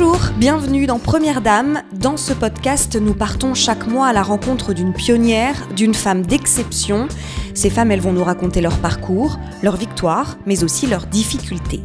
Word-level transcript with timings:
Bonjour, 0.00 0.30
bienvenue 0.36 0.86
dans 0.86 1.00
Première 1.00 1.40
Dame. 1.40 1.82
Dans 1.92 2.16
ce 2.16 2.32
podcast, 2.32 2.94
nous 2.94 3.14
partons 3.14 3.54
chaque 3.54 3.88
mois 3.88 4.06
à 4.06 4.12
la 4.12 4.22
rencontre 4.22 4.72
d'une 4.72 4.92
pionnière, 4.92 5.56
d'une 5.74 5.92
femme 5.92 6.24
d'exception. 6.24 7.08
Ces 7.52 7.68
femmes, 7.68 7.90
elles 7.90 8.00
vont 8.00 8.12
nous 8.12 8.22
raconter 8.22 8.60
leur 8.60 8.78
parcours, 8.78 9.40
leurs 9.60 9.76
victoires, 9.76 10.38
mais 10.46 10.62
aussi 10.62 10.86
leurs 10.86 11.06
difficultés. 11.06 11.80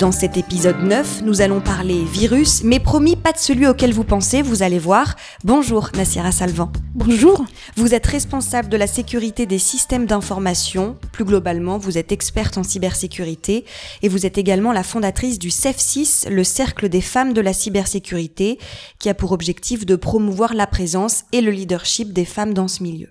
Dans 0.00 0.12
cet 0.12 0.38
épisode 0.38 0.80
9, 0.82 1.24
nous 1.24 1.42
allons 1.42 1.60
parler 1.60 2.04
virus, 2.04 2.64
mais 2.64 2.80
promis 2.80 3.16
pas 3.16 3.32
de 3.32 3.38
celui 3.38 3.66
auquel 3.66 3.92
vous 3.92 4.02
pensez, 4.02 4.40
vous 4.40 4.62
allez 4.62 4.78
voir. 4.78 5.14
Bonjour 5.44 5.90
Nassira 5.94 6.32
Salvan. 6.32 6.72
Bonjour. 6.94 7.44
Vous 7.76 7.92
êtes 7.92 8.06
responsable 8.06 8.70
de 8.70 8.78
la 8.78 8.86
sécurité 8.86 9.44
des 9.44 9.58
systèmes 9.58 10.06
d'information. 10.06 10.96
Plus 11.12 11.26
globalement, 11.26 11.76
vous 11.76 11.98
êtes 11.98 12.12
experte 12.12 12.56
en 12.56 12.62
cybersécurité 12.62 13.66
et 14.00 14.08
vous 14.08 14.24
êtes 14.24 14.38
également 14.38 14.72
la 14.72 14.84
fondatrice 14.84 15.38
du 15.38 15.50
CEF6, 15.50 16.30
le 16.30 16.44
Cercle 16.44 16.88
des 16.88 17.02
femmes 17.02 17.34
de 17.34 17.42
la 17.42 17.52
cybersécurité, 17.52 18.58
qui 19.00 19.10
a 19.10 19.14
pour 19.14 19.32
objectif 19.32 19.84
de 19.84 19.96
promouvoir 19.96 20.54
la 20.54 20.66
présence 20.66 21.24
et 21.32 21.42
le 21.42 21.50
leadership 21.50 22.14
des 22.14 22.24
femmes 22.24 22.54
dans 22.54 22.68
ce 22.68 22.82
milieu. 22.82 23.08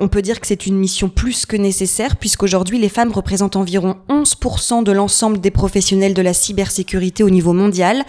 On 0.00 0.08
peut 0.08 0.22
dire 0.22 0.40
que 0.40 0.48
c'est 0.48 0.66
une 0.66 0.76
mission 0.76 1.08
plus 1.08 1.46
que 1.46 1.56
nécessaire 1.56 2.16
puisqu'aujourd'hui 2.16 2.80
les 2.80 2.88
femmes 2.88 3.12
représentent 3.12 3.54
environ 3.54 3.96
11% 4.08 4.82
de 4.82 4.90
l'ensemble 4.90 5.40
des 5.40 5.52
professionnels 5.52 6.14
de 6.14 6.22
la 6.22 6.34
cybersécurité 6.34 7.22
au 7.22 7.30
niveau 7.30 7.52
mondial. 7.52 8.04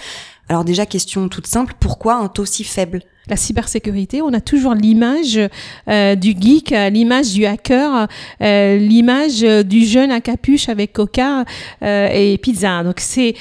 Alors 0.48 0.64
déjà 0.64 0.86
question 0.86 1.28
toute 1.28 1.48
simple, 1.48 1.74
pourquoi 1.80 2.16
un 2.16 2.28
taux 2.28 2.46
si 2.46 2.64
faible? 2.64 3.02
La 3.28 3.36
cybersécurité, 3.36 4.22
on 4.22 4.34
a 4.34 4.40
toujours 4.40 4.76
l'image 4.76 5.40
euh, 5.88 6.14
du 6.14 6.36
geek, 6.40 6.72
euh, 6.72 6.90
l'image 6.92 7.34
du 7.34 7.48
hacker, 7.48 8.08
euh, 8.42 8.78
l'image 8.78 9.42
du 9.42 9.84
jeune 9.84 10.12
à 10.12 10.22
capuche 10.22 10.70
avec 10.70 10.94
coca 10.94 11.44
et 11.82 12.38
pizza. 12.42 12.84
Donc 12.84 13.00
c'est 13.00 13.34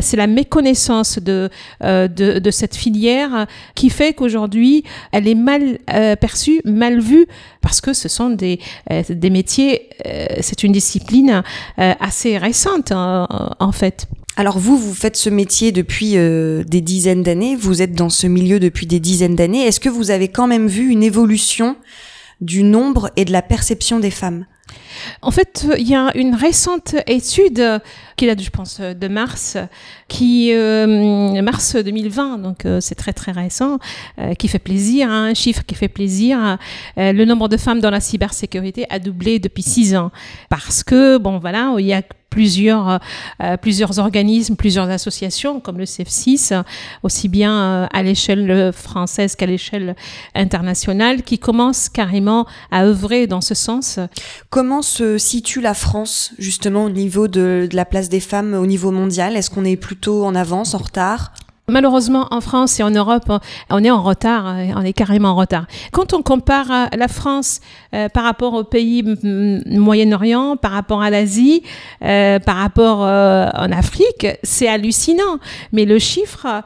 c'est 0.00 0.16
la 0.16 0.28
méconnaissance 0.28 1.18
de, 1.18 1.50
de, 1.80 2.38
de 2.38 2.50
cette 2.50 2.76
filière 2.76 3.46
qui 3.74 3.90
fait 3.90 4.12
qu'aujourd'hui 4.12 4.84
elle 5.10 5.26
est 5.26 5.34
mal 5.34 5.78
perçue, 6.20 6.60
mal 6.64 7.00
vue 7.00 7.26
parce 7.60 7.80
que 7.80 7.92
ce 7.92 8.08
sont 8.08 8.30
des 8.30 8.60
des 9.08 9.30
métiers, 9.30 9.88
c'est 10.40 10.62
une 10.62 10.72
discipline 10.72 11.42
assez 11.76 12.38
récente 12.38 12.92
en 12.92 13.72
fait. 13.72 14.06
Alors 14.36 14.58
vous, 14.58 14.78
vous 14.78 14.94
faites 14.94 15.16
ce 15.16 15.28
métier 15.28 15.72
depuis 15.72 16.16
euh, 16.16 16.64
des 16.64 16.80
dizaines 16.80 17.22
d'années, 17.22 17.54
vous 17.54 17.82
êtes 17.82 17.92
dans 17.92 18.08
ce 18.08 18.26
milieu 18.26 18.58
depuis 18.60 18.86
des 18.86 18.98
dizaines 18.98 19.36
d'années. 19.36 19.66
Est-ce 19.66 19.80
que 19.80 19.90
vous 19.90 20.10
avez 20.10 20.28
quand 20.28 20.46
même 20.46 20.68
vu 20.68 20.88
une 20.88 21.02
évolution 21.02 21.76
du 22.40 22.62
nombre 22.62 23.10
et 23.16 23.26
de 23.26 23.32
la 23.32 23.42
perception 23.42 24.00
des 24.00 24.10
femmes? 24.10 24.46
En 25.22 25.30
fait, 25.30 25.66
il 25.78 25.88
y 25.88 25.94
a 25.94 26.10
une 26.16 26.34
récente 26.34 26.94
étude 27.06 27.80
qui 28.16 28.26
date, 28.26 28.42
je 28.42 28.50
pense, 28.50 28.80
de 28.80 29.08
mars, 29.08 29.56
qui 30.08 30.52
euh, 30.52 31.42
mars 31.42 31.76
2020, 31.76 32.38
donc 32.38 32.66
euh, 32.66 32.80
c'est 32.80 32.94
très 32.94 33.12
très 33.12 33.32
récent, 33.32 33.78
qui 34.38 34.48
fait 34.48 34.58
plaisir, 34.58 35.10
hein, 35.10 35.30
un 35.30 35.34
chiffre 35.34 35.62
qui 35.64 35.74
fait 35.74 35.88
plaisir. 35.88 36.58
le 36.96 37.24
nombre 37.24 37.48
de 37.48 37.56
femmes 37.56 37.80
dans 37.80 37.90
la 37.90 38.00
cybersécurité 38.00 38.86
a 38.90 38.98
doublé 38.98 39.38
depuis 39.38 39.62
six 39.62 39.96
ans 39.96 40.10
parce 40.48 40.82
que 40.82 41.18
bon 41.18 41.38
voilà, 41.38 41.74
il 41.78 41.86
y 41.86 41.92
a 41.92 42.02
plusieurs, 42.32 42.98
euh, 43.42 43.56
plusieurs 43.58 43.98
organismes, 43.98 44.56
plusieurs 44.56 44.88
associations 44.88 45.60
comme 45.60 45.76
le 45.76 45.84
CF6, 45.84 46.64
aussi 47.02 47.28
bien 47.28 47.52
euh, 47.52 47.86
à 47.92 48.02
l'échelle 48.02 48.72
française 48.72 49.36
qu'à 49.36 49.44
l'échelle 49.44 49.94
internationale, 50.34 51.22
qui 51.22 51.38
commencent 51.38 51.90
carrément 51.90 52.46
à 52.70 52.84
œuvrer 52.84 53.26
dans 53.26 53.42
ce 53.42 53.54
sens. 53.54 53.98
Se 54.82 55.18
situe 55.18 55.60
la 55.60 55.74
France 55.74 56.32
justement 56.38 56.84
au 56.84 56.90
niveau 56.90 57.28
de, 57.28 57.66
de 57.70 57.76
la 57.76 57.84
place 57.84 58.08
des 58.08 58.20
femmes 58.20 58.54
au 58.54 58.66
niveau 58.66 58.90
mondial? 58.90 59.36
Est-ce 59.36 59.50
qu'on 59.50 59.64
est 59.64 59.76
plutôt 59.76 60.24
en 60.24 60.34
avance, 60.34 60.74
en 60.74 60.78
retard? 60.78 61.32
Malheureusement, 61.68 62.26
en 62.32 62.40
France 62.40 62.80
et 62.80 62.82
en 62.82 62.90
Europe, 62.90 63.30
on 63.70 63.84
est 63.84 63.90
en 63.90 64.02
retard, 64.02 64.46
hein, 64.46 64.74
on 64.74 64.84
est 64.84 64.92
carrément 64.92 65.28
en 65.28 65.36
retard. 65.36 65.66
Quand 65.92 66.12
on 66.12 66.20
compare 66.20 66.88
la 66.92 67.06
France 67.06 67.60
euh, 67.94 68.08
par 68.08 68.24
rapport 68.24 68.54
aux 68.54 68.64
pays 68.64 69.04
Moyen-Orient, 69.66 70.56
par 70.56 70.72
rapport 70.72 71.02
à 71.02 71.10
l'Asie, 71.10 71.62
euh, 72.04 72.40
par 72.40 72.56
rapport 72.56 73.04
euh, 73.04 73.48
en 73.54 73.70
Afrique, 73.70 74.26
c'est 74.42 74.66
hallucinant. 74.66 75.38
Mais 75.70 75.84
le 75.84 76.00
chiffre, 76.00 76.64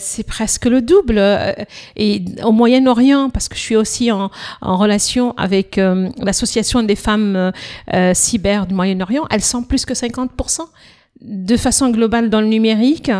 c'est 0.00 0.26
presque 0.26 0.66
le 0.66 0.82
double. 0.82 1.22
Et 1.94 2.24
au 2.42 2.50
Moyen-Orient, 2.50 3.30
parce 3.30 3.48
que 3.48 3.54
je 3.54 3.60
suis 3.60 3.76
aussi 3.76 4.10
en 4.10 4.30
relation 4.60 5.34
avec 5.36 5.80
l'association 6.18 6.82
des 6.82 6.96
femmes 6.96 7.52
cyber 8.12 8.66
du 8.66 8.74
Moyen-Orient, 8.74 9.24
elles 9.30 9.42
sont 9.42 9.62
plus 9.62 9.84
que 9.84 9.94
50% 9.94 10.62
de 11.24 11.56
façon 11.56 11.90
globale 11.90 12.30
dans 12.30 12.40
le 12.40 12.46
numérique 12.46 13.10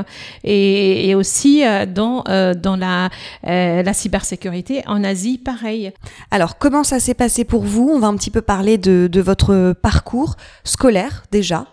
et, 0.45 1.15
aussi 1.15 1.65
euh, 1.65 1.87
dans, 1.87 2.25
euh, 2.29 2.55
dans 2.55 2.77
la, 2.77 3.11
euh, 3.47 3.83
la 3.83 3.93
cybersécurité 3.93 4.83
en 4.87 5.05
Asie, 5.05 5.39
pareil. 5.39 5.93
Alors, 6.31 6.59
comment 6.59 6.85
ça 6.85 7.01
s'est 7.01 7.15
passé 7.15 7.45
pour 7.45 7.63
vous? 7.63 7.91
On 7.93 7.99
va 7.99 8.09
un 8.09 8.17
petit 8.17 8.31
peu 8.31 8.43
parler 8.43 8.79
de, 8.79 9.09
de 9.11 9.21
votre 9.21 9.75
parcours 9.81 10.37
scolaire 10.65 11.25
déjà. 11.31 11.67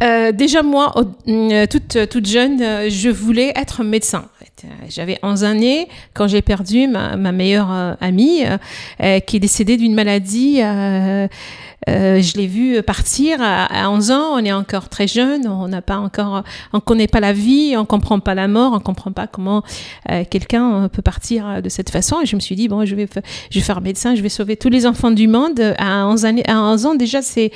déjà 0.00 0.62
moi, 0.62 0.92
toute, 1.70 2.08
toute 2.08 2.26
jeune, 2.26 2.90
je 2.90 3.08
voulais 3.08 3.52
être 3.54 3.84
médecin. 3.84 4.26
J'avais 4.88 5.18
11 5.22 5.44
années 5.44 5.88
quand 6.14 6.28
j'ai 6.28 6.42
perdu 6.42 6.86
ma, 6.86 7.16
ma 7.16 7.32
meilleure 7.32 7.96
amie 8.00 8.42
qui 9.26 9.36
est 9.36 9.40
décédée 9.40 9.76
d'une 9.76 9.94
maladie 9.94 10.60
euh, 11.88 12.20
je 12.20 12.36
l'ai 12.36 12.46
vu 12.46 12.82
partir 12.82 13.38
à, 13.40 13.90
11 13.90 14.10
ans. 14.10 14.34
On 14.34 14.44
est 14.44 14.52
encore 14.52 14.88
très 14.88 15.06
jeune. 15.06 15.46
On 15.48 15.68
n'a 15.68 15.82
pas 15.82 15.96
encore, 15.96 16.44
on 16.72 16.80
connaît 16.80 17.08
pas 17.08 17.20
la 17.20 17.32
vie, 17.32 17.74
on 17.76 17.84
comprend 17.84 18.20
pas 18.20 18.34
la 18.34 18.48
mort, 18.48 18.72
on 18.74 18.80
comprend 18.80 19.12
pas 19.12 19.26
comment 19.26 19.62
euh, 20.10 20.24
quelqu'un 20.28 20.88
peut 20.88 21.02
partir 21.02 21.62
de 21.62 21.68
cette 21.68 21.90
façon. 21.90 22.20
Et 22.20 22.26
je 22.26 22.36
me 22.36 22.40
suis 22.40 22.54
dit 22.54 22.68
bon, 22.68 22.84
je 22.84 22.94
vais, 22.94 23.08
je 23.50 23.58
vais 23.58 23.64
faire 23.64 23.80
médecin, 23.80 24.14
je 24.14 24.22
vais 24.22 24.28
sauver 24.28 24.56
tous 24.56 24.68
les 24.68 24.86
enfants 24.86 25.10
du 25.10 25.28
monde. 25.28 25.74
À 25.78 26.06
11 26.06 26.24
années, 26.24 26.48
à 26.48 26.60
11 26.60 26.86
ans 26.86 26.94
déjà, 26.94 27.22
c'est 27.22 27.52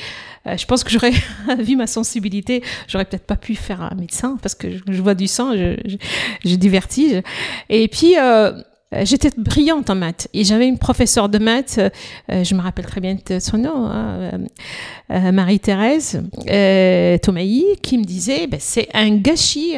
euh, 0.46 0.56
je 0.56 0.66
pense 0.66 0.84
que 0.84 0.90
j'aurais, 0.90 1.12
vu 1.58 1.76
ma 1.76 1.86
sensibilité, 1.86 2.62
j'aurais 2.88 3.04
peut-être 3.04 3.26
pas 3.26 3.36
pu 3.36 3.54
faire 3.54 3.82
un 3.82 3.94
médecin 3.94 4.38
parce 4.42 4.54
que 4.54 4.68
je, 4.70 5.02
vois 5.02 5.14
du 5.14 5.26
sang, 5.26 5.52
je, 5.54 5.76
je, 5.84 5.96
je. 6.44 7.22
Et 7.68 7.88
puis, 7.88 8.16
euh, 8.18 8.22
euh, 8.22 8.62
j'étais 8.92 9.30
brillante 9.36 9.90
en 9.90 9.96
maths 9.96 10.28
et 10.32 10.44
j'avais 10.44 10.68
une 10.68 10.78
professeure 10.78 11.28
de 11.28 11.38
maths, 11.38 11.80
euh, 12.30 12.44
je 12.44 12.54
me 12.54 12.60
rappelle 12.60 12.86
très 12.86 13.00
bien 13.00 13.16
de 13.28 13.38
son 13.40 13.58
nom, 13.58 13.86
hein, 13.86 14.30
euh, 15.10 15.32
Marie-Thérèse 15.32 16.22
euh, 16.48 17.18
qui 17.82 17.98
me 17.98 18.04
disait 18.04 18.46
ben, 18.46 18.60
c'est 18.60 18.88
un 18.94 19.16
gâchis 19.16 19.74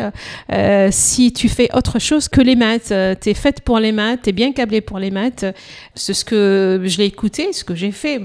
si 0.91 1.33
tu 1.33 1.49
fais 1.49 1.71
autre 1.75 1.99
chose 1.99 2.29
que 2.29 2.43
les 2.43 2.55
maths. 2.55 2.93
tu 3.21 3.31
es 3.31 3.35
faite 3.35 3.63
pour 3.63 3.79
les 3.79 3.93
maths, 3.93 4.21
tu 4.25 4.31
es 4.31 4.33
bien 4.33 4.53
câblée 4.53 4.83
pour 4.83 4.99
les 4.99 5.11
maths. 5.11 5.47
C'est 5.95 6.13
ce 6.13 6.25
que 6.25 6.83
je 6.85 6.99
l'ai 6.99 7.07
écouté, 7.07 7.53
ce 7.53 7.65
que 7.65 7.75
j'ai 7.75 7.93
fait. 7.93 8.21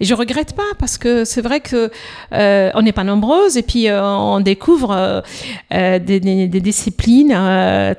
Et 0.00 0.04
je 0.04 0.14
regrette 0.14 0.54
pas 0.54 0.62
parce 0.78 0.96
que 0.96 1.24
c'est 1.24 1.42
vrai 1.42 1.60
que 1.60 1.90
on 2.32 2.82
n'est 2.82 2.92
pas 2.92 3.04
nombreuses 3.04 3.58
et 3.58 3.62
puis 3.62 3.88
on 3.90 4.40
découvre 4.40 5.22
des, 5.70 6.60
disciplines 6.60 7.36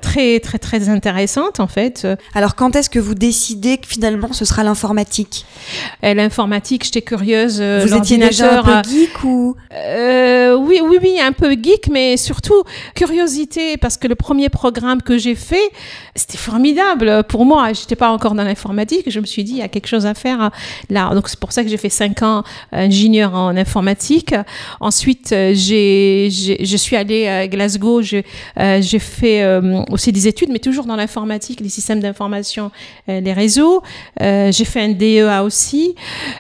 très 0.02 0.40
très 0.40 0.58
très 0.58 0.90
intéressantes. 0.90 1.60
Alors 2.34 2.56
quand 2.56 2.76
est-ce 2.76 2.90
que 2.90 3.00
vous 3.00 3.16
décidez 3.16 3.78
que 3.78 3.88
finalement 3.88 4.32
ce 4.34 4.46
sera 4.46 4.64
l'informatique? 4.64 5.46
L'informatique, 6.02 6.86
j'étais 6.86 7.02
curieuse. 7.02 7.58
Euh, 7.60 7.86
vous 7.86 7.96
étiez 7.96 8.18
déjà 8.18 8.60
un 8.60 8.64
peu 8.64 8.90
geek 8.90 9.24
ou? 9.24 9.56
Euh, 9.74 10.56
Oui, 10.56 10.80
oui, 10.84 10.98
oui, 11.02 11.20
un 11.20 11.32
peu 11.32 11.52
geek, 11.52 11.90
mais 11.92 12.18
surtout 12.18 12.64
curiosité 12.96 13.78
parce 13.78 13.98
que 13.98 14.08
le 14.08 14.16
premier 14.16 14.50
programme 14.50 15.02
que 15.02 15.18
j'ai 15.18 15.36
fait, 15.36 15.70
c'était 16.16 16.38
formidable 16.38 17.24
pour 17.28 17.46
moi. 17.46 17.74
J'étais 17.74 17.96
pas 17.96 18.10
encore 18.10 18.36
dans 18.36 18.44
l'informatique. 18.44 19.10
Je 19.10 19.20
me 19.20 19.26
suis 19.26 19.44
dit 19.44 19.54
il 19.54 19.58
y 19.58 19.64
a 19.64 19.68
quelque 19.68 19.88
chose 19.88 20.06
à 20.06 20.14
faire 20.14 20.52
là. 20.90 21.14
Donc 21.14 21.28
c'est 21.30 21.40
pour 21.40 21.52
ça 21.52 21.64
que 21.64 21.70
j'ai 21.70 21.78
fait 21.78 21.90
cinq 21.90 22.22
ans 22.22 22.44
ingénieur 22.72 23.34
en 23.34 23.56
informatique. 23.58 24.34
Ensuite, 24.80 25.30
j'ai, 25.54 26.30
je 26.32 26.78
suis 26.78 26.96
allée 26.96 27.28
à 27.28 27.48
Glasgow. 27.48 28.02
J'ai, 28.02 28.26
j'ai 28.58 29.00
fait 29.00 29.46
aussi 29.90 30.12
des 30.12 30.28
études, 30.28 30.50
mais 30.52 30.60
toujours 30.60 30.86
dans 30.86 30.96
l'informatique 30.96 31.62
les 31.66 31.70
systèmes 31.70 32.00
d'information, 32.00 32.72
euh, 33.10 33.20
les 33.20 33.34
réseaux. 33.34 33.82
Euh, 34.22 34.52
j'ai 34.52 34.66
fait 34.66 34.82
un 34.82 34.90
DEA 34.90 35.44
aussi. 35.44 35.96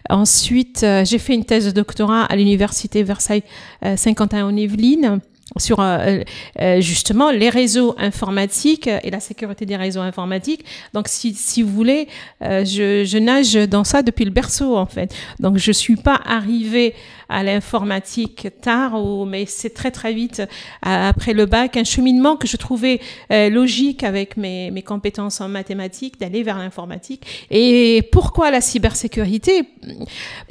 Ensuite, 0.09 0.83
euh, 0.83 1.03
j'ai 1.03 1.17
fait 1.17 1.33
une 1.33 1.43
thèse 1.43 1.65
de 1.65 1.71
doctorat 1.71 2.23
à 2.23 2.35
l'université 2.35 3.03
Versailles 3.03 3.43
51 3.81 4.45
en 4.45 4.55
Yvelines 4.55 5.19
sur 5.57 5.79
euh, 5.79 6.21
euh, 6.59 6.81
justement 6.81 7.29
les 7.29 7.49
réseaux 7.49 7.95
informatiques 7.99 8.87
et 8.87 9.11
la 9.11 9.19
sécurité 9.19 9.65
des 9.65 9.75
réseaux 9.75 10.01
informatiques. 10.01 10.65
Donc, 10.93 11.07
si, 11.07 11.33
si 11.35 11.61
vous 11.61 11.69
voulez, 11.69 12.07
euh, 12.41 12.65
je, 12.65 13.05
je, 13.05 13.17
nage 13.17 13.53
dans 13.53 13.83
ça 13.83 14.01
depuis 14.01 14.25
le 14.25 14.31
berceau, 14.31 14.75
en 14.75 14.87
fait. 14.87 15.13
Donc, 15.39 15.57
je 15.57 15.71
suis 15.71 15.97
pas 15.97 16.19
arrivée 16.25 16.95
à 17.29 17.43
l'informatique 17.43 18.47
tard, 18.61 19.03
ou, 19.03 19.25
mais 19.25 19.45
c'est 19.45 19.73
très, 19.73 19.91
très 19.91 20.13
vite 20.13 20.41
après 20.81 21.33
le 21.33 21.45
bac, 21.45 21.77
un 21.77 21.83
cheminement 21.83 22.35
que 22.35 22.47
je 22.47 22.57
trouvais 22.57 22.99
logique 23.31 24.03
avec 24.03 24.37
mes, 24.37 24.69
mes 24.69 24.83
compétences 24.83 25.41
en 25.41 25.49
mathématiques, 25.49 26.19
d'aller 26.19 26.43
vers 26.43 26.59
l'informatique. 26.59 27.47
Et 27.49 28.07
pourquoi 28.11 28.51
la 28.51 28.61
cybersécurité? 28.61 29.63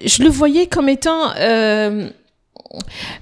Je 0.04 0.22
le 0.24 0.28
voyais 0.28 0.66
comme 0.66 0.88
étant 0.88 1.30
euh, 1.38 2.08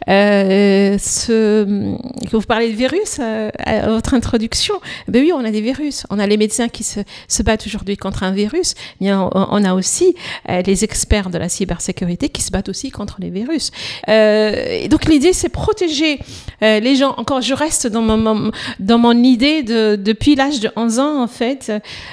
ce, 0.06 1.96
que 2.30 2.36
vous 2.36 2.42
parlez 2.42 2.70
de 2.70 2.76
virus 2.76 3.18
euh, 3.20 3.50
à 3.58 3.88
votre 3.88 4.14
introduction, 4.14 4.74
ben 5.08 5.22
oui, 5.22 5.32
on 5.32 5.44
a 5.44 5.50
des 5.50 5.60
virus. 5.60 6.04
On 6.10 6.18
a 6.18 6.26
les 6.26 6.36
médecins 6.36 6.68
qui 6.68 6.84
se, 6.84 7.00
se 7.28 7.42
battent 7.42 7.66
aujourd'hui 7.66 7.96
contre 7.96 8.22
un 8.22 8.32
virus, 8.32 8.74
mais 9.00 9.12
on, 9.12 9.64
a 9.64 9.74
aussi 9.74 10.14
euh, 10.48 10.62
les 10.62 10.84
experts 10.84 11.30
de 11.30 11.38
la 11.38 11.48
cybersécurité 11.48 12.28
qui 12.28 12.42
se 12.42 12.50
battent 12.50 12.68
aussi 12.68 12.90
contre 12.90 13.16
les 13.20 13.30
virus. 13.30 13.70
Euh, 14.08 14.88
donc 14.88 15.06
l'idée, 15.06 15.32
c'est 15.32 15.48
protéger 15.48 16.18
euh, 16.62 16.80
les 16.80 16.96
gens. 16.96 17.14
Encore, 17.16 17.40
je 17.40 17.54
reste 17.54 17.86
dans 17.86 18.02
mon, 18.02 18.50
dans 18.80 18.98
mon 18.98 19.22
idée 19.22 19.62
de, 19.62 19.96
depuis 19.96 20.34
l'âge 20.34 20.60
de 20.60 20.70
11 20.76 20.98
ans, 20.98 21.22
en 21.22 21.28
fait. 21.28 21.72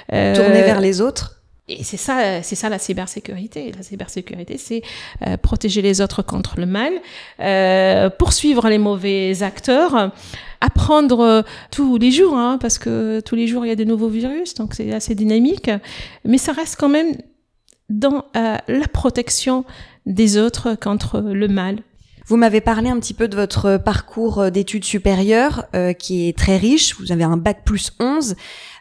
Tourner 0.10 0.62
vers 0.62 0.82
les 0.82 1.02
autres 1.02 1.39
et 1.70 1.84
c'est 1.84 1.98
ça, 1.98 2.42
c'est 2.42 2.56
ça 2.56 2.68
la 2.70 2.80
cybersécurité. 2.80 3.72
La 3.76 3.84
cybersécurité, 3.84 4.58
c'est 4.58 4.82
euh, 5.26 5.38
protéger 5.38 5.82
les 5.82 6.02
autres 6.02 6.24
contre 6.24 6.60
le 6.60 6.66
mal, 6.66 6.94
euh, 7.40 8.10
poursuivre 8.10 8.68
les 8.70 8.80
mauvais 8.80 9.44
acteurs, 9.44 10.12
apprendre 10.62 11.20
euh, 11.20 11.42
tous 11.72 11.98
les 11.98 12.12
jours, 12.12 12.36
hein, 12.36 12.58
parce 12.60 12.80
que 12.80 13.20
tous 13.22 13.36
les 13.36 13.48
jours 13.48 13.66
il 13.66 13.70
y 13.70 13.72
a 13.72 13.76
de 13.76 13.84
nouveaux 13.84 14.10
virus, 14.10 14.56
donc 14.56 14.74
c'est 14.74 14.92
assez 14.92 15.14
dynamique. 15.14 15.70
Mais 16.26 16.40
ça 16.40 16.54
reste 16.54 16.78
quand 16.80 16.90
même 16.90 17.16
dans 17.90 18.26
la 18.34 18.88
protection 18.92 19.66
des 20.06 20.38
autres 20.38 20.76
contre 20.76 21.22
le 21.22 21.48
mal. 21.48 21.80
Vous 22.28 22.38
m'avez 22.38 22.62
parlé 22.62 22.90
un 22.90 23.00
petit 23.00 23.16
peu 23.16 23.28
de 23.28 23.36
votre 23.36 23.78
parcours 23.78 24.52
d'études 24.52 24.86
supérieures 24.86 25.66
qui 25.98 26.30
est 26.30 26.38
très 26.38 26.58
riche. 26.58 26.96
Vous 27.00 27.12
avez 27.12 27.24
un 27.24 27.38
bac 27.38 27.64
plus 27.66 27.92
11. 28.00 28.36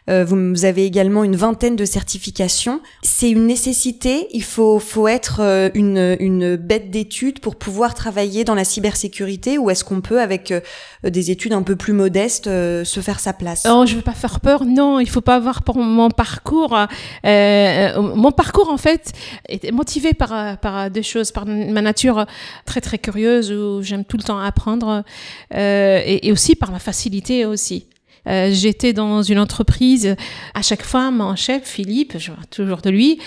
Euh, 0.09 0.25
vous 0.25 0.65
avez 0.65 0.85
également 0.85 1.23
une 1.23 1.35
vingtaine 1.35 1.75
de 1.75 1.85
certifications. 1.85 2.81
C'est 3.03 3.29
une 3.29 3.45
nécessité. 3.45 4.27
Il 4.31 4.43
faut, 4.43 4.79
faut 4.79 5.07
être 5.07 5.39
euh, 5.41 5.69
une, 5.73 6.17
une 6.19 6.55
bête 6.55 6.89
d'études 6.89 7.39
pour 7.39 7.55
pouvoir 7.55 7.93
travailler 7.93 8.43
dans 8.43 8.55
la 8.55 8.63
cybersécurité 8.63 9.57
ou 9.57 9.69
est-ce 9.69 9.83
qu'on 9.83 10.01
peut, 10.01 10.19
avec 10.19 10.51
euh, 10.51 10.61
des 11.03 11.31
études 11.31 11.53
un 11.53 11.61
peu 11.61 11.75
plus 11.75 11.93
modestes, 11.93 12.45
se 12.45 12.99
faire 13.01 13.19
sa 13.19 13.33
place? 13.33 13.67
Oh, 13.69 13.85
je 13.85 13.95
veux 13.95 14.01
pas 14.01 14.13
faire 14.13 14.39
peur. 14.39 14.65
Non, 14.65 14.99
il 14.99 15.09
faut 15.09 15.21
pas 15.21 15.35
avoir 15.35 15.63
pour 15.63 15.77
mon 15.77 16.09
parcours. 16.09 16.77
Mon 17.23 18.31
parcours, 18.31 18.69
en 18.69 18.77
fait, 18.77 19.11
est 19.47 19.71
motivé 19.71 20.13
par, 20.13 20.57
par 20.57 20.89
deux 20.89 21.01
choses, 21.01 21.31
par 21.31 21.45
ma 21.45 21.81
nature 21.81 22.25
très 22.65 22.81
très 22.81 22.97
curieuse 22.97 23.51
où 23.51 23.81
j'aime 23.81 24.05
tout 24.05 24.17
le 24.17 24.23
temps 24.23 24.39
apprendre 24.39 25.03
et 25.51 26.31
aussi 26.31 26.55
par 26.55 26.71
ma 26.71 26.79
facilité 26.79 27.45
aussi. 27.45 27.85
Euh, 28.27 28.49
J'étais 28.51 28.93
dans 28.93 29.21
une 29.21 29.39
entreprise, 29.39 30.15
à 30.53 30.61
chaque 30.61 30.83
fois, 30.83 31.11
mon 31.11 31.35
chef, 31.35 31.63
Philippe, 31.63 32.17
je 32.17 32.31
vois 32.31 32.43
toujours 32.49 32.81
de 32.81 32.89
lui, 32.89 33.19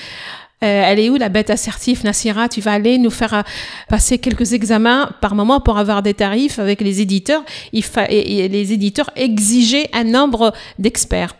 euh, 0.62 0.82
elle 0.86 1.00
est 1.00 1.10
où 1.10 1.16
la 1.16 1.28
bête 1.28 1.50
assertive, 1.50 2.04
Nassira 2.04 2.48
Tu 2.48 2.60
vas 2.60 2.72
aller 2.72 2.98
nous 2.98 3.10
faire 3.10 3.34
euh, 3.34 3.42
passer 3.88 4.18
quelques 4.18 4.52
examens 4.52 5.10
par 5.20 5.34
moment 5.34 5.60
pour 5.60 5.76
avoir 5.76 6.02
des 6.02 6.14
tarifs 6.14 6.60
avec 6.60 6.80
les 6.80 7.00
éditeurs. 7.00 7.42
Il 7.72 7.82
fa 7.82 8.06
et 8.08 8.48
les 8.48 8.72
éditeurs 8.72 9.10
exigeaient 9.16 9.88
un 9.92 10.04
nombre 10.04 10.52
d'experts. 10.78 11.34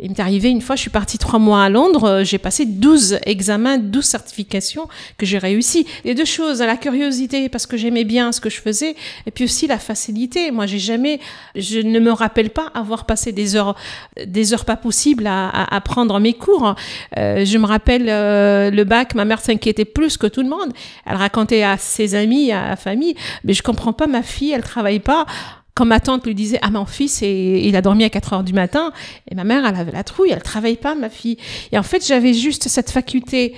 Il 0.00 0.10
m'est 0.10 0.20
arrivé 0.20 0.50
une 0.50 0.60
fois, 0.60 0.76
je 0.76 0.80
suis 0.82 0.90
partie 0.90 1.18
trois 1.18 1.38
mois 1.38 1.64
à 1.64 1.68
Londres, 1.68 2.04
euh, 2.04 2.24
j'ai 2.24 2.38
passé 2.38 2.64
12 2.66 3.18
examens, 3.26 3.78
12 3.78 4.04
certifications 4.04 4.88
que 5.18 5.26
j'ai 5.26 5.38
réussi. 5.38 5.86
Les 6.04 6.14
deux 6.14 6.24
choses, 6.24 6.60
la 6.60 6.76
curiosité 6.76 7.48
parce 7.48 7.66
que 7.66 7.76
j'aimais 7.76 8.04
bien 8.04 8.32
ce 8.32 8.40
que 8.40 8.50
je 8.50 8.60
faisais, 8.60 8.96
et 9.26 9.30
puis 9.30 9.44
aussi 9.44 9.66
la 9.66 9.78
facilité. 9.78 10.50
Moi, 10.50 10.66
j'ai 10.66 10.78
jamais, 10.78 11.20
je 11.54 11.80
ne 11.80 12.00
me 12.00 12.12
rappelle 12.12 12.50
pas 12.50 12.70
avoir 12.74 13.06
passé 13.06 13.32
des 13.32 13.56
heures, 13.56 13.76
des 14.24 14.52
heures 14.52 14.64
pas 14.64 14.76
possibles 14.76 15.26
à, 15.26 15.48
à, 15.48 15.76
à 15.76 15.80
prendre 15.80 16.18
mes 16.20 16.34
cours. 16.34 16.74
Euh, 17.18 17.44
je 17.44 17.58
me 17.58 17.66
rappelle 17.66 18.08
euh, 18.08 18.70
le 18.70 18.84
bac, 18.84 19.14
ma 19.14 19.24
mère 19.24 19.40
s'inquiétait 19.40 19.84
plus 19.84 20.16
que 20.16 20.26
tout 20.26 20.42
le 20.42 20.48
monde. 20.48 20.72
Elle 21.06 21.16
racontait 21.16 21.62
à 21.62 21.76
ses 21.76 22.14
amis, 22.14 22.52
à 22.52 22.68
la 22.68 22.76
famille, 22.76 23.14
mais 23.44 23.52
je 23.52 23.62
comprends 23.62 23.92
pas, 23.92 24.06
ma 24.06 24.22
fille, 24.22 24.52
elle 24.52 24.62
travaille 24.62 25.00
pas 25.00 25.26
quand 25.74 25.84
ma 25.84 26.00
tante 26.00 26.26
lui 26.26 26.34
disait 26.34 26.58
ah 26.62 26.70
mon 26.70 26.86
fils 26.86 27.22
et 27.22 27.62
il 27.66 27.76
a 27.76 27.82
dormi 27.82 28.04
à 28.04 28.10
4 28.10 28.32
heures 28.32 28.44
du 28.44 28.52
matin 28.52 28.92
et 29.30 29.34
ma 29.34 29.44
mère 29.44 29.64
elle 29.66 29.76
avait 29.76 29.92
la 29.92 30.04
trouille 30.04 30.30
elle 30.30 30.42
travaille 30.42 30.76
pas 30.76 30.94
ma 30.94 31.08
fille 31.08 31.38
et 31.72 31.78
en 31.78 31.82
fait 31.82 32.06
j'avais 32.06 32.34
juste 32.34 32.68
cette 32.68 32.90
faculté 32.90 33.54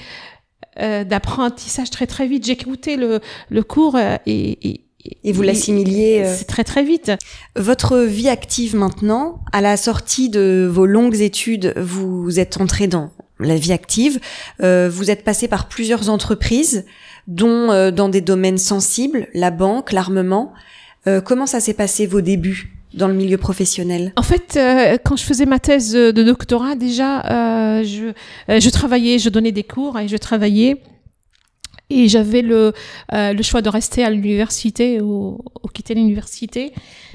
euh, 0.81 1.05
d'apprentissage 1.05 1.91
très 1.91 2.07
très 2.07 2.27
vite 2.27 2.47
j'écoutais 2.47 2.97
le, 2.97 3.21
le 3.49 3.63
cours 3.63 3.97
euh, 3.97 4.17
et, 4.27 4.69
et 4.69 4.81
et 5.23 5.33
vous 5.33 5.43
l'assimiliez 5.43 6.23
euh... 6.25 6.35
C'est 6.35 6.47
très 6.47 6.65
très 6.65 6.83
vite. 6.83 7.13
Votre 7.57 7.99
vie 7.99 8.29
active 8.29 8.75
maintenant, 8.75 9.41
à 9.53 9.61
la 9.61 9.77
sortie 9.77 10.31
de 10.31 10.67
vos 10.71 10.87
longues 10.87 11.21
études, 11.21 11.75
vous 11.77 12.41
êtes 12.41 12.59
entré 12.61 12.87
dans 12.87 13.11
la 13.39 13.57
vie 13.57 13.73
active. 13.73 14.21
Euh, 14.63 14.89
vous 14.91 15.11
êtes 15.11 15.25
passé 15.25 15.49
par 15.49 15.69
plusieurs 15.69 16.09
entreprises, 16.09 16.87
dont 17.27 17.71
euh, 17.71 17.91
dans 17.91 18.09
des 18.09 18.21
domaines 18.21 18.59
sensibles, 18.59 19.29
la 19.35 19.51
banque, 19.51 19.93
l'armement. 19.93 20.53
Euh, 21.07 21.21
comment 21.21 21.47
ça 21.47 21.61
s'est 21.61 21.75
passé 21.75 22.07
vos 22.07 22.21
débuts 22.21 22.73
dans 22.95 23.09
le 23.09 23.15
milieu 23.15 23.37
professionnel? 23.37 24.13
En 24.17 24.23
fait, 24.23 24.57
euh, 24.57 24.97
quand 25.05 25.17
je 25.17 25.25
faisais 25.25 25.47
ma 25.47 25.59
thèse 25.59 25.93
de, 25.93 26.23
doctorat, 26.23 26.77
déjà, 26.77 27.21
euh, 27.27 27.85
je, 27.85 28.71
travaillais, 28.71 29.19
je 29.19 29.29
donnais 29.29 29.53
des 29.53 29.65
cours 29.65 29.99
et 29.99 30.09
je 30.09 30.17
travaillais. 30.17 30.81
Et 31.91 32.09
j'avais 32.09 32.41
le, 32.41 32.73
choix 33.43 33.61
de 33.61 33.69
rester 33.69 34.05
à 34.05 34.11
l'université 34.11 35.01
ou, 35.03 35.39
quitter 35.75 35.95
l'université. 35.95 36.73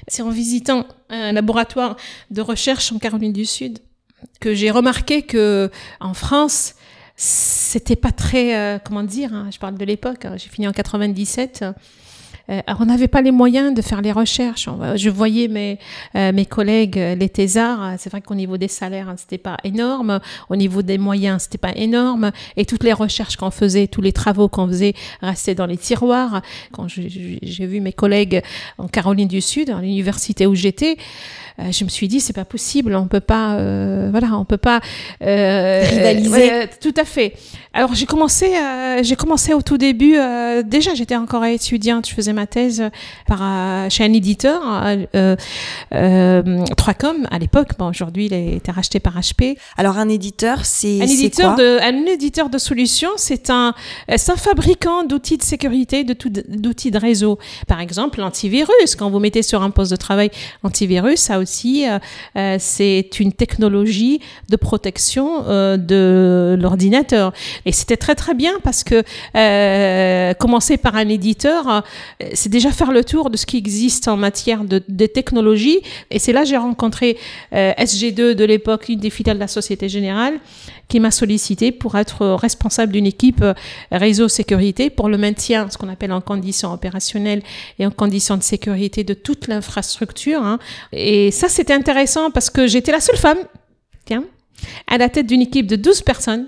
C'est 0.07 0.21
en 0.21 0.29
visitant 0.29 0.85
un 1.09 1.31
laboratoire 1.31 1.95
de 2.29 2.41
recherche 2.41 2.91
en 2.91 2.99
Caroline 2.99 3.33
du 3.33 3.45
Sud 3.45 3.79
que 4.39 4.53
j'ai 4.53 4.69
remarqué 4.69 5.21
que 5.21 5.71
en 5.99 6.13
France, 6.13 6.75
c'était 7.15 7.95
pas 7.95 8.11
très, 8.11 8.79
comment 8.85 9.03
dire, 9.03 9.33
hein, 9.33 9.49
je 9.51 9.57
parle 9.57 9.75
de 9.75 9.85
l'époque, 9.85 10.25
hein, 10.25 10.35
j'ai 10.37 10.49
fini 10.49 10.67
en 10.67 10.71
97. 10.71 11.65
Euh, 12.49 12.61
on 12.79 12.85
n'avait 12.85 13.07
pas 13.07 13.21
les 13.21 13.31
moyens 13.31 13.73
de 13.73 13.81
faire 13.81 14.01
les 14.01 14.11
recherches. 14.11 14.69
Je 14.95 15.09
voyais 15.09 15.47
mes, 15.47 15.79
euh, 16.15 16.31
mes 16.31 16.45
collègues, 16.45 16.95
les 16.95 17.29
thésards. 17.29 17.95
C'est 17.97 18.09
vrai 18.09 18.21
qu'au 18.21 18.35
niveau 18.35 18.57
des 18.57 18.67
salaires, 18.67 19.09
hein, 19.09 19.15
c'était 19.17 19.37
pas 19.37 19.57
énorme. 19.63 20.19
Au 20.49 20.55
niveau 20.55 20.81
des 20.81 20.97
moyens, 20.97 21.43
c'était 21.43 21.57
pas 21.57 21.75
énorme. 21.75 22.31
Et 22.57 22.65
toutes 22.65 22.83
les 22.83 22.93
recherches 22.93 23.35
qu'on 23.35 23.51
faisait, 23.51 23.87
tous 23.87 24.01
les 24.01 24.13
travaux 24.13 24.47
qu'on 24.47 24.67
faisait 24.67 24.93
restaient 25.21 25.55
dans 25.55 25.65
les 25.65 25.77
tiroirs. 25.77 26.41
Quand 26.71 26.87
j'ai 26.87 27.65
vu 27.65 27.79
mes 27.79 27.93
collègues 27.93 28.41
en 28.77 28.87
Caroline 28.87 29.27
du 29.27 29.41
Sud, 29.41 29.69
à 29.69 29.81
l'université 29.81 30.47
où 30.47 30.55
j'étais, 30.55 30.97
euh, 31.59 31.71
je 31.71 31.83
me 31.83 31.89
suis 31.89 32.07
dit 32.07 32.19
c'est 32.19 32.33
pas 32.33 32.45
possible, 32.45 32.95
on 32.95 33.07
peut 33.07 33.19
pas, 33.19 33.55
euh, 33.55 34.09
voilà, 34.11 34.29
on 34.33 34.45
peut 34.45 34.57
pas 34.57 34.79
euh, 35.21 35.83
rivaliser. 35.83 36.53
Euh, 36.53 36.65
tout 36.81 36.93
à 36.97 37.05
fait. 37.05 37.33
Alors 37.73 37.93
j'ai 37.93 38.05
commencé, 38.05 38.47
euh, 38.55 38.99
j'ai 39.03 39.15
commencé 39.15 39.53
au 39.53 39.61
tout 39.61 39.77
début. 39.77 40.17
déjà 40.65 40.93
j'étais 40.95 41.15
encore 41.15 41.45
étudiante, 41.45 42.07
je 42.09 42.13
faisais 42.13 42.33
ma 42.33 42.47
thèse 42.47 42.83
par 43.27 43.39
chez 43.89 44.03
un 44.03 44.13
éditeur, 44.13 44.61
3Com 45.93 47.27
à 47.29 47.39
l'époque. 47.39 47.69
Bon 47.77 47.89
aujourd'hui 47.89 48.25
il 48.27 48.33
a 48.33 48.39
été 48.39 48.71
racheté 48.71 48.99
par 48.99 49.19
HP. 49.19 49.57
Alors 49.77 49.97
un 49.97 50.09
éditeur, 50.09 50.65
c'est 50.65 51.01
un 51.01 51.05
éditeur 51.05 51.55
quoi? 51.55 51.63
de, 51.63 51.79
un 51.81 52.05
éditeur 52.05 52.49
de 52.49 52.57
solutions, 52.57 53.11
c'est 53.17 53.49
un, 53.49 53.73
c'est 54.15 54.31
un 54.31 54.35
fabricant 54.37 55.03
d'outils 55.03 55.37
de 55.37 55.43
sécurité, 55.43 56.03
de 56.03 56.13
tout, 56.13 56.29
d'outils 56.29 56.91
de 56.91 56.97
réseau. 56.97 57.37
Par 57.67 57.81
exemple 57.81 58.19
l'antivirus. 58.19 58.95
Quand 58.97 59.09
vous 59.09 59.19
mettez 59.19 59.43
sur 59.43 59.61
un 59.61 59.69
poste 59.69 59.91
de 59.91 59.97
travail 59.97 60.31
antivirus, 60.63 61.19
ça 61.19 61.39
aussi, 61.49 61.85
euh, 61.87 62.57
c'est 62.59 63.19
une 63.19 63.33
technologie 63.33 64.21
de 64.49 64.55
protection 64.55 65.45
euh, 65.47 65.77
de 65.77 66.55
l'ordinateur. 66.61 67.33
Et 67.65 67.71
c'était 67.71 67.97
très 67.97 68.13
très 68.13 68.35
bien 68.35 68.53
parce 68.63 68.83
que 68.83 69.03
euh, 69.35 70.33
commencer 70.35 70.77
par 70.77 70.95
un 70.95 71.09
éditeur, 71.09 71.83
c'est 72.33 72.49
déjà 72.49 72.71
faire 72.71 72.91
le 72.91 73.03
tour 73.03 73.31
de 73.31 73.37
ce 73.37 73.45
qui 73.45 73.57
existe 73.57 74.07
en 74.07 74.17
matière 74.17 74.63
de, 74.63 74.83
de 74.87 75.05
technologie. 75.07 75.79
Et 76.11 76.19
c'est 76.19 76.33
là 76.33 76.41
que 76.43 76.49
j'ai 76.49 76.57
rencontré 76.57 77.17
SG2 77.51 78.33
de 78.33 78.45
l'époque, 78.45 78.89
une 78.89 78.99
des 78.99 79.09
filiales 79.09 79.37
de 79.37 79.41
la 79.41 79.47
Société 79.47 79.89
Générale, 79.89 80.39
qui 80.89 80.99
m'a 80.99 81.11
sollicité 81.11 81.71
pour 81.71 81.97
être 81.97 82.25
responsable 82.27 82.91
d'une 82.91 83.05
équipe 83.05 83.45
réseau 83.91 84.27
sécurité 84.27 84.89
pour 84.89 85.07
le 85.07 85.17
maintien, 85.17 85.69
ce 85.69 85.77
qu'on 85.77 85.87
appelle 85.87 86.11
en 86.11 86.19
conditions 86.19 86.73
opérationnelles 86.73 87.43
et 87.77 87.85
en 87.85 87.91
conditions 87.91 88.35
de 88.35 88.43
sécurité 88.43 89.03
de 89.03 89.13
toute 89.13 89.47
l'infrastructure. 89.47 90.43
Hein. 90.43 90.59
Et 90.91 91.31
ça, 91.31 91.47
c'était 91.47 91.73
intéressant 91.73 92.31
parce 92.31 92.49
que 92.49 92.67
j'étais 92.67 92.91
la 92.91 92.99
seule 92.99 93.17
femme, 93.17 93.37
tiens, 94.05 94.25
à 94.87 94.97
la 94.97 95.09
tête 95.09 95.27
d'une 95.27 95.41
équipe 95.41 95.67
de 95.67 95.75
12 95.75 96.01
personnes. 96.01 96.47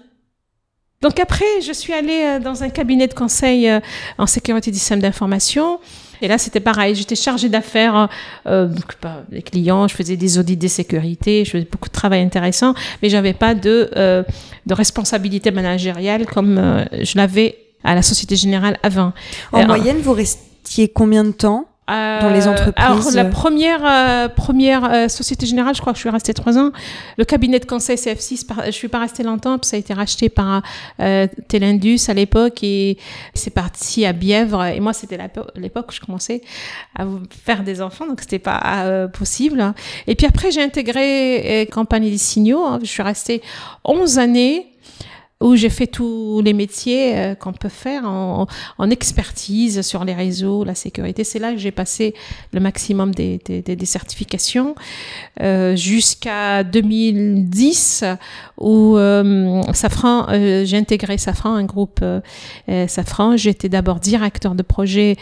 Donc 1.01 1.19
après, 1.19 1.61
je 1.65 1.71
suis 1.73 1.93
allée 1.93 2.39
dans 2.43 2.63
un 2.63 2.69
cabinet 2.69 3.07
de 3.07 3.13
conseil 3.13 3.71
en 4.17 4.27
sécurité 4.27 4.71
du 4.71 4.77
système 4.77 4.99
d'information. 4.99 5.79
Et 6.21 6.27
là, 6.27 6.37
c'était 6.37 6.59
pareil. 6.59 6.95
J'étais 6.95 7.15
chargée 7.15 7.49
d'affaires, 7.49 8.07
euh, 8.45 8.67
bah, 9.01 9.23
les 9.31 9.41
clients, 9.41 9.87
je 9.87 9.95
faisais 9.95 10.17
des 10.17 10.37
audits 10.37 10.57
de 10.57 10.67
sécurité, 10.67 11.43
je 11.45 11.51
faisais 11.51 11.67
beaucoup 11.69 11.89
de 11.89 11.93
travail 11.93 12.21
intéressant, 12.21 12.75
mais 13.01 13.09
j'avais 13.09 13.33
pas 13.33 13.55
de, 13.55 13.89
euh, 13.95 14.23
de 14.65 14.73
responsabilité 14.73 15.51
managériale 15.51 16.25
comme 16.27 16.57
euh, 16.57 16.85
je 17.01 17.17
l'avais 17.17 17.57
à 17.83 17.95
la 17.95 18.03
Société 18.03 18.35
Générale 18.35 18.77
avant. 18.83 19.13
En 19.51 19.65
moyenne, 19.65 19.97
vous 20.01 20.13
restiez 20.13 20.87
combien 20.87 21.23
de 21.23 21.31
temps 21.31 21.65
dans 22.21 22.29
les 22.29 22.47
entreprises 22.47 22.73
Alors, 22.77 23.11
la 23.13 23.25
première, 23.25 24.33
première 24.33 25.09
Société 25.09 25.45
Générale, 25.45 25.75
je 25.75 25.81
crois 25.81 25.93
que 25.93 25.97
je 25.97 26.01
suis 26.01 26.09
restée 26.09 26.33
trois 26.33 26.57
ans. 26.57 26.71
Le 27.17 27.25
cabinet 27.25 27.59
de 27.59 27.65
conseil 27.65 27.97
CF6, 27.97 28.45
je 28.65 28.71
suis 28.71 28.87
pas 28.87 28.99
restée 28.99 29.23
longtemps, 29.23 29.57
ça 29.61 29.75
a 29.75 29.79
été 29.79 29.93
racheté 29.93 30.29
par 30.29 30.61
Telindus 31.47 31.99
à 32.07 32.13
l'époque 32.13 32.63
et 32.63 32.97
c'est 33.33 33.53
parti 33.53 34.05
à 34.05 34.13
Bièvre. 34.13 34.63
Et 34.65 34.79
moi, 34.79 34.93
c'était 34.93 35.17
l'époque 35.55 35.87
où 35.89 35.93
je 35.93 35.99
commençais 35.99 36.41
à 36.97 37.05
faire 37.43 37.63
des 37.63 37.81
enfants, 37.81 38.07
donc 38.07 38.21
c'était 38.21 38.39
pas 38.39 39.07
possible. 39.13 39.73
Et 40.07 40.15
puis 40.15 40.25
après, 40.27 40.51
j'ai 40.51 40.63
intégré 40.63 41.67
Campagne 41.71 42.09
des 42.09 42.17
Signaux. 42.17 42.63
Hein. 42.65 42.79
Je 42.81 42.87
suis 42.87 43.03
restée 43.03 43.41
11 43.83 44.19
années 44.19 44.67
où 45.41 45.55
j'ai 45.55 45.69
fait 45.69 45.87
tous 45.87 46.41
les 46.41 46.53
métiers 46.53 47.17
euh, 47.17 47.35
qu'on 47.35 47.51
peut 47.51 47.69
faire 47.69 48.05
en, 48.05 48.47
expertise 48.89 49.81
sur 49.81 50.03
les 50.03 50.13
réseaux, 50.13 50.63
la 50.63 50.75
sécurité. 50.75 51.23
C'est 51.23 51.39
là 51.39 51.51
que 51.53 51.57
j'ai 51.57 51.71
passé 51.71 52.13
le 52.51 52.59
maximum 52.59 53.13
des, 53.13 53.39
certifications 53.85 54.75
euh, 55.41 55.75
jusqu'à 55.75 56.63
2010 56.63 58.03
où 58.57 58.97
euh, 58.97 59.61
Safran, 59.73 60.27
j'ai 60.31 60.77
intégré 60.77 61.17
Safran, 61.17 61.53
un 61.53 61.63
groupe 61.63 62.03
Safran. 62.87 63.37
J'étais 63.37 63.69
d'abord 63.69 63.99
directeur 63.99 64.55
de 64.55 64.63
projet 64.63 65.15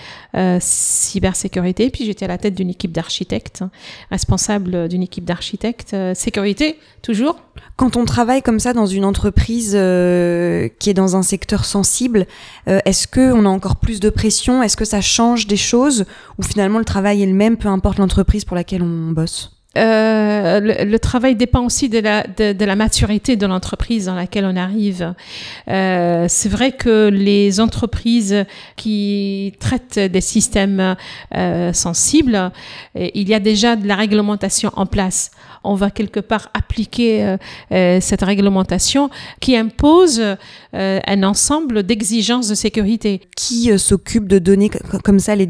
cybersécurité, 0.60 1.90
puis 1.90 2.06
j'étais 2.06 2.26
à 2.26 2.28
la 2.28 2.38
tête 2.38 2.56
d'une 2.56 2.70
équipe 2.70 2.92
d'architectes, 2.92 3.64
responsable 4.10 4.88
d'une 4.88 5.04
équipe 5.04 5.26
d'architectes 5.26 5.96
sécurité 6.16 6.78
toujours. 7.02 7.40
Quand 7.76 7.96
on 7.98 8.06
travaille 8.06 8.42
comme 8.42 8.60
ça 8.60 8.74
dans 8.74 8.88
une 8.88 9.06
entreprise 9.06 9.76
qui 10.80 10.90
est 10.90 10.94
dans 10.94 11.16
un 11.16 11.24
secteur 11.24 11.66
sensible, 11.66 12.26
est-ce 12.68 13.08
que 13.08 13.32
on 13.34 13.46
a 13.46 13.50
encore 13.50 13.78
plus 13.78 14.00
de 14.00 14.10
pression? 14.10 14.64
Est-ce 14.64 14.78
que 14.78 14.86
ça 14.86 15.02
change 15.02 15.48
des 15.48 15.58
choses? 15.58 16.06
Ou 16.38 16.44
finalement 16.44 16.80
le 16.80 16.86
travail 16.86 17.24
est 17.24 17.28
le 17.28 17.34
même, 17.34 17.58
peu 17.58 17.68
importe 17.68 17.98
l'entreprise 17.98 18.46
pour 18.46 18.56
laquelle 18.56 18.84
on 18.84 19.12
bosse? 19.12 19.60
Euh, 19.78 20.60
le, 20.60 21.00
travail 21.00 21.36
dépend 21.36 21.64
aussi 21.64 21.90
de 21.90 22.00
la, 22.00 22.76
maturité 22.76 23.36
de 23.36 23.46
l'entreprise 23.46 24.06
dans 24.06 24.16
laquelle 24.16 24.46
on 24.46 24.56
arrive. 24.56 25.14
Euh, 25.70 26.26
c'est 26.28 26.50
vrai 26.50 26.72
que 26.72 27.10
les 27.10 27.60
entreprises 27.60 28.46
qui 28.76 29.54
traitent 29.60 30.00
des 30.00 30.22
systèmes 30.22 30.96
euh, 31.36 31.72
sensibles, 31.72 32.52
il 32.96 33.30
y 33.30 33.34
a 33.34 33.40
déjà 33.40 33.76
de 33.76 33.88
la 33.88 33.96
réglementation 33.96 34.72
en 34.76 34.88
place. 34.88 35.32
On 35.64 35.76
va 35.76 35.92
quelque 35.92 36.20
part 36.20 36.50
appliquer 36.54 37.24
euh, 37.24 37.38
euh, 37.72 37.98
cette 38.02 38.22
réglementation 38.22 39.10
qui 39.40 39.56
impose 39.56 40.22
euh, 40.22 41.00
un 41.06 41.24
ensemble 41.24 41.84
d'exigences 41.84 42.48
de 42.48 42.56
sécurité. 42.56 43.22
Qui 43.36 43.78
s'occupe 43.78 44.28
de 44.28 44.40
donner 44.40 44.70
comme 45.04 45.20
ça 45.20 45.36
les, 45.36 45.48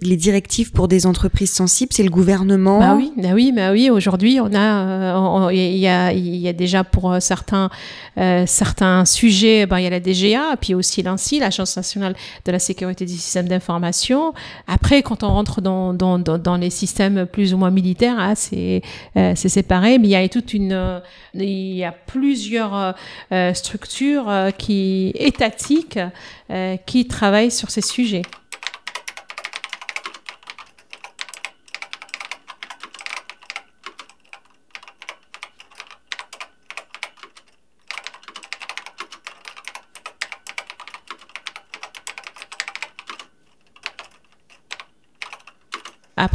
les 0.00 0.16
directives 0.16 0.72
pour 0.72 0.88
des 0.88 1.06
entreprises 1.06 1.52
sensibles? 1.52 1.92
C'est 1.92 2.02
le 2.02 2.10
gouvernement? 2.10 2.78
Bah 2.78 2.94
oui, 2.96 3.12
bah 3.16 3.30
oui, 3.34 3.52
bah 3.54 3.72
oui. 3.72 3.90
Aujourd'hui, 3.90 4.38
on 4.40 4.54
a, 4.54 5.50
il 5.52 5.76
y 5.76 5.88
a, 5.88 6.12
il 6.12 6.36
y 6.36 6.48
a 6.48 6.52
déjà 6.52 6.84
pour 6.84 7.16
certains, 7.20 7.70
certains 8.16 9.04
sujets, 9.04 9.66
bah, 9.66 9.80
il 9.80 9.84
y 9.84 9.86
a 9.86 9.90
la 9.90 10.00
DGA, 10.00 10.56
puis 10.60 10.74
aussi 10.74 11.02
l'ANSI, 11.02 11.40
l'Agence 11.40 11.76
nationale 11.76 12.14
de 12.44 12.52
la 12.52 12.58
sécurité 12.58 13.04
des 13.04 13.12
systèmes 13.12 13.48
d'information. 13.48 14.32
Après, 14.66 15.02
quand 15.02 15.22
on 15.22 15.28
rentre 15.28 15.60
dans, 15.60 15.92
dans, 15.92 16.18
dans, 16.18 16.56
les 16.56 16.70
systèmes 16.70 17.26
plus 17.26 17.54
ou 17.54 17.58
moins 17.58 17.70
militaires, 17.70 18.16
ah, 18.18 18.34
c'est 18.34 18.82
c'est 19.42 19.48
séparé, 19.48 19.98
mais 19.98 20.06
il 20.06 20.10
y 20.10 20.16
a 20.16 20.28
toute 20.28 20.54
une, 20.54 20.72
euh, 20.72 21.00
il 21.34 21.74
y 21.74 21.84
a 21.84 21.90
plusieurs 21.90 22.76
euh, 22.76 22.92
euh, 23.32 23.54
structures 23.54 24.30
qui 24.56 25.12
étatiques 25.16 25.98
qui 26.86 27.08
travaillent 27.08 27.50
sur 27.50 27.70
ces 27.70 27.80
sujets. 27.80 28.22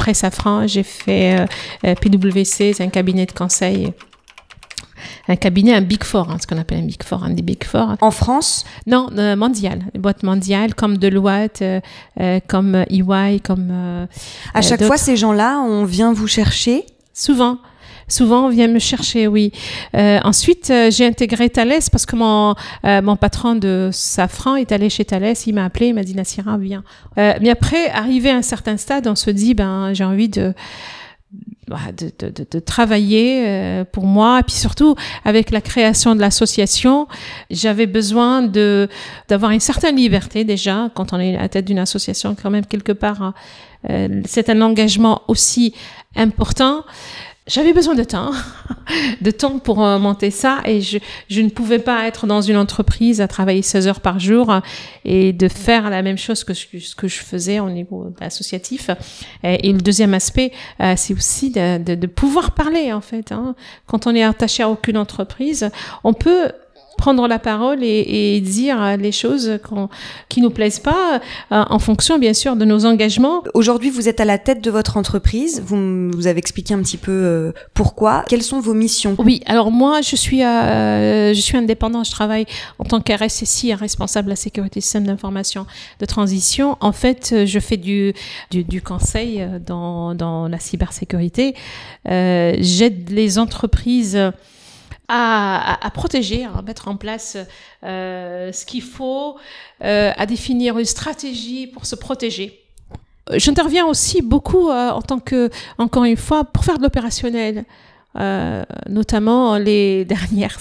Après 0.08 0.14
Safran, 0.14 0.66
j'ai 0.66 0.84
fait 0.84 1.46
euh, 1.84 1.94
PwC, 1.96 2.72
c'est 2.72 2.82
un 2.82 2.88
cabinet 2.88 3.26
de 3.26 3.32
conseil. 3.32 3.92
Un 5.28 5.36
cabinet, 5.36 5.74
un 5.74 5.82
Big 5.82 6.02
Four, 6.02 6.30
hein, 6.30 6.38
ce 6.40 6.46
qu'on 6.46 6.56
appelle 6.56 6.78
un 6.78 6.86
Big 6.86 7.02
Four, 7.02 7.24
un 7.24 7.28
des 7.28 7.42
Big 7.42 7.62
Four. 7.62 7.96
En 8.00 8.10
France? 8.10 8.64
Non, 8.86 9.10
euh, 9.18 9.36
mondial, 9.36 9.80
une 9.94 10.00
boîte 10.00 10.22
mondiale, 10.22 10.74
comme 10.74 10.96
Deloitte, 10.96 11.60
euh, 11.60 11.80
euh 12.22 12.40
comme 12.48 12.74
EY, 12.88 13.40
comme... 13.44 13.70
à 14.54 14.62
chaque 14.62 14.82
fois, 14.82 14.96
ces 14.96 15.18
gens-là, 15.18 15.58
on 15.58 15.84
vient 15.84 16.14
vous 16.14 16.26
chercher? 16.26 16.86
Souvent. 17.12 17.58
Souvent, 18.08 18.46
on 18.46 18.48
vient 18.48 18.68
me 18.68 18.78
chercher, 18.78 19.26
oui. 19.26 19.52
Euh, 19.94 20.18
ensuite, 20.24 20.70
euh, 20.70 20.90
j'ai 20.90 21.06
intégré 21.06 21.50
Thales 21.50 21.82
parce 21.92 22.06
que 22.06 22.16
mon, 22.16 22.54
euh, 22.84 23.02
mon 23.02 23.16
patron 23.16 23.54
de 23.54 23.90
Safran 23.92 24.56
est 24.56 24.72
allé 24.72 24.88
chez 24.88 25.04
Thales. 25.04 25.34
Il 25.46 25.54
m'a 25.54 25.66
appelé, 25.66 25.88
il 25.88 25.94
m'a 25.94 26.02
dit 26.02 26.14
Nassira, 26.14 26.56
viens. 26.56 26.84
Euh, 27.18 27.34
mais 27.40 27.50
après, 27.50 27.88
arrivé 27.90 28.30
à 28.30 28.36
un 28.36 28.42
certain 28.42 28.76
stade, 28.76 29.06
on 29.06 29.14
se 29.14 29.30
dit, 29.30 29.54
ben, 29.54 29.92
j'ai 29.92 30.04
envie 30.04 30.28
de 30.28 30.54
bah, 31.68 31.76
de, 31.94 32.10
de, 32.18 32.30
de, 32.30 32.46
de, 32.50 32.58
travailler 32.58 33.84
pour 33.92 34.06
moi. 34.06 34.40
Et 34.40 34.42
puis 34.42 34.54
surtout, 34.54 34.94
avec 35.26 35.50
la 35.50 35.60
création 35.60 36.14
de 36.14 36.20
l'association, 36.20 37.06
j'avais 37.50 37.86
besoin 37.86 38.40
de 38.40 38.88
d'avoir 39.28 39.50
une 39.50 39.60
certaine 39.60 39.96
liberté 39.96 40.44
déjà. 40.44 40.88
Quand 40.94 41.12
on 41.12 41.20
est 41.20 41.36
à 41.36 41.42
la 41.42 41.48
tête 41.50 41.66
d'une 41.66 41.78
association, 41.78 42.34
quand 42.42 42.48
même, 42.48 42.64
quelque 42.64 42.92
part, 42.92 43.34
euh, 43.90 44.22
c'est 44.24 44.48
un 44.48 44.60
engagement 44.60 45.22
aussi 45.28 45.74
important 46.16 46.84
j'avais 47.48 47.72
besoin 47.72 47.94
de 47.94 48.04
temps, 48.04 48.30
de 49.20 49.30
temps 49.30 49.58
pour 49.58 49.84
euh, 49.84 49.98
monter 49.98 50.30
ça 50.30 50.60
et 50.64 50.80
je, 50.80 50.98
je, 51.28 51.40
ne 51.40 51.48
pouvais 51.48 51.78
pas 51.78 52.06
être 52.06 52.26
dans 52.26 52.40
une 52.40 52.56
entreprise 52.56 53.20
à 53.20 53.26
travailler 53.26 53.62
16 53.62 53.88
heures 53.88 54.00
par 54.00 54.20
jour 54.20 54.60
et 55.04 55.32
de 55.32 55.48
faire 55.48 55.90
la 55.90 56.02
même 56.02 56.18
chose 56.18 56.44
que 56.44 56.54
ce 56.54 56.94
que 56.94 57.08
je 57.08 57.18
faisais 57.18 57.58
au 57.58 57.70
niveau 57.70 58.12
associatif. 58.20 58.90
Et, 59.42 59.72
le 59.72 59.80
deuxième 59.80 60.14
aspect, 60.14 60.52
euh, 60.80 60.94
c'est 60.96 61.14
aussi 61.14 61.50
de, 61.50 61.78
de, 61.78 61.94
de, 61.94 62.06
pouvoir 62.06 62.52
parler 62.52 62.92
en 62.92 63.00
fait. 63.00 63.32
Hein. 63.32 63.54
Quand 63.86 64.06
on 64.06 64.14
est 64.14 64.22
attaché 64.22 64.62
à 64.62 64.68
aucune 64.68 64.98
entreprise, 64.98 65.70
on 66.04 66.12
peut 66.12 66.52
prendre 66.98 67.26
la 67.26 67.38
parole 67.38 67.82
et, 67.82 68.34
et 68.36 68.40
dire 68.42 68.96
les 68.98 69.12
choses 69.12 69.58
qui 70.28 70.42
nous 70.42 70.50
plaisent 70.50 70.80
pas, 70.80 71.20
euh, 71.52 71.64
en 71.70 71.78
fonction 71.78 72.18
bien 72.18 72.34
sûr 72.34 72.56
de 72.56 72.64
nos 72.64 72.84
engagements. 72.84 73.42
Aujourd'hui, 73.54 73.88
vous 73.88 74.08
êtes 74.08 74.20
à 74.20 74.24
la 74.26 74.36
tête 74.36 74.62
de 74.62 74.70
votre 74.70 74.96
entreprise. 74.98 75.62
Vous 75.64 76.10
vous 76.10 76.26
avez 76.26 76.38
expliqué 76.38 76.74
un 76.74 76.82
petit 76.82 76.96
peu 76.96 77.12
euh, 77.12 77.52
pourquoi. 77.72 78.24
Quelles 78.28 78.42
sont 78.42 78.60
vos 78.60 78.74
missions? 78.74 79.14
Oui, 79.18 79.40
alors 79.46 79.70
moi, 79.70 80.02
je 80.02 80.16
suis 80.16 80.42
euh, 80.42 81.32
je 81.32 81.40
suis 81.40 81.56
indépendant. 81.56 82.04
Je 82.04 82.10
travaille 82.10 82.46
en 82.78 82.84
tant 82.84 83.00
qu'RSSI, 83.00 83.72
responsable 83.74 84.26
de 84.26 84.32
la 84.32 84.36
sécurité 84.36 84.80
système 84.80 85.06
d'information 85.06 85.66
de 86.00 86.06
transition. 86.06 86.76
En 86.80 86.92
fait, 86.92 87.46
je 87.46 87.58
fais 87.60 87.76
du 87.76 88.12
du, 88.50 88.64
du 88.64 88.82
conseil 88.82 89.46
dans 89.64 90.14
dans 90.14 90.48
la 90.48 90.58
cybersécurité. 90.58 91.54
Euh, 92.08 92.54
J'aide 92.58 93.10
les 93.10 93.38
entreprises 93.38 94.18
à, 95.08 95.84
à, 95.84 95.90
protéger, 95.90 96.44
à 96.44 96.62
mettre 96.62 96.88
en 96.88 96.96
place 96.96 97.36
euh, 97.82 98.52
ce 98.52 98.66
qu'il 98.66 98.82
faut, 98.82 99.36
euh, 99.82 100.12
à 100.16 100.26
définir 100.26 100.78
une 100.78 100.84
stratégie 100.84 101.66
pour 101.66 101.86
se 101.86 101.96
protéger. 101.96 102.62
J'interviens 103.34 103.86
aussi 103.86 104.22
beaucoup 104.22 104.70
euh, 104.70 104.90
en 104.90 105.02
tant 105.02 105.18
que, 105.18 105.50
encore 105.78 106.04
une 106.04 106.16
fois, 106.16 106.44
pour 106.44 106.64
faire 106.64 106.78
de 106.78 106.82
l'opérationnel. 106.82 107.64
Euh, 108.18 108.64
notamment 108.88 109.58
les 109.58 110.04
dernières, 110.06 110.58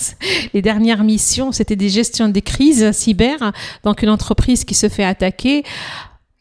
les 0.53 0.61
dernières 0.61 1.03
missions, 1.03 1.51
c'était 1.51 1.77
des 1.77 1.89
gestions 1.89 2.27
des 2.27 2.41
crises 2.41 2.91
cyber. 2.91 3.51
Donc 3.83 4.03
une 4.03 4.09
entreprise 4.09 4.65
qui 4.65 4.75
se 4.75 4.89
fait 4.89 5.05
attaquer, 5.05 5.63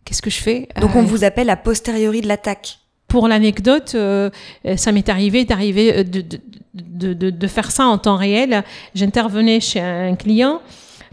qu'est-ce 0.04 0.20
que 0.20 0.30
je 0.30 0.40
fais? 0.42 0.68
Donc 0.80 0.94
on 0.96 1.02
vous 1.02 1.24
appelle 1.24 1.48
a 1.48 1.56
posteriori 1.56 2.20
de 2.20 2.28
l'attaque 2.28 2.80
pour 3.08 3.28
l'anecdote, 3.28 3.92
euh, 3.94 4.30
ça 4.76 4.92
m'est 4.92 5.08
arrivé 5.08 5.44
d'arriver 5.44 6.04
de, 6.04 6.22
de, 6.74 7.12
de, 7.14 7.30
de, 7.30 7.46
faire 7.46 7.70
ça 7.70 7.86
en 7.86 7.98
temps 7.98 8.16
réel. 8.16 8.64
J'intervenais 8.94 9.60
chez 9.60 9.80
un 9.80 10.16
client. 10.16 10.60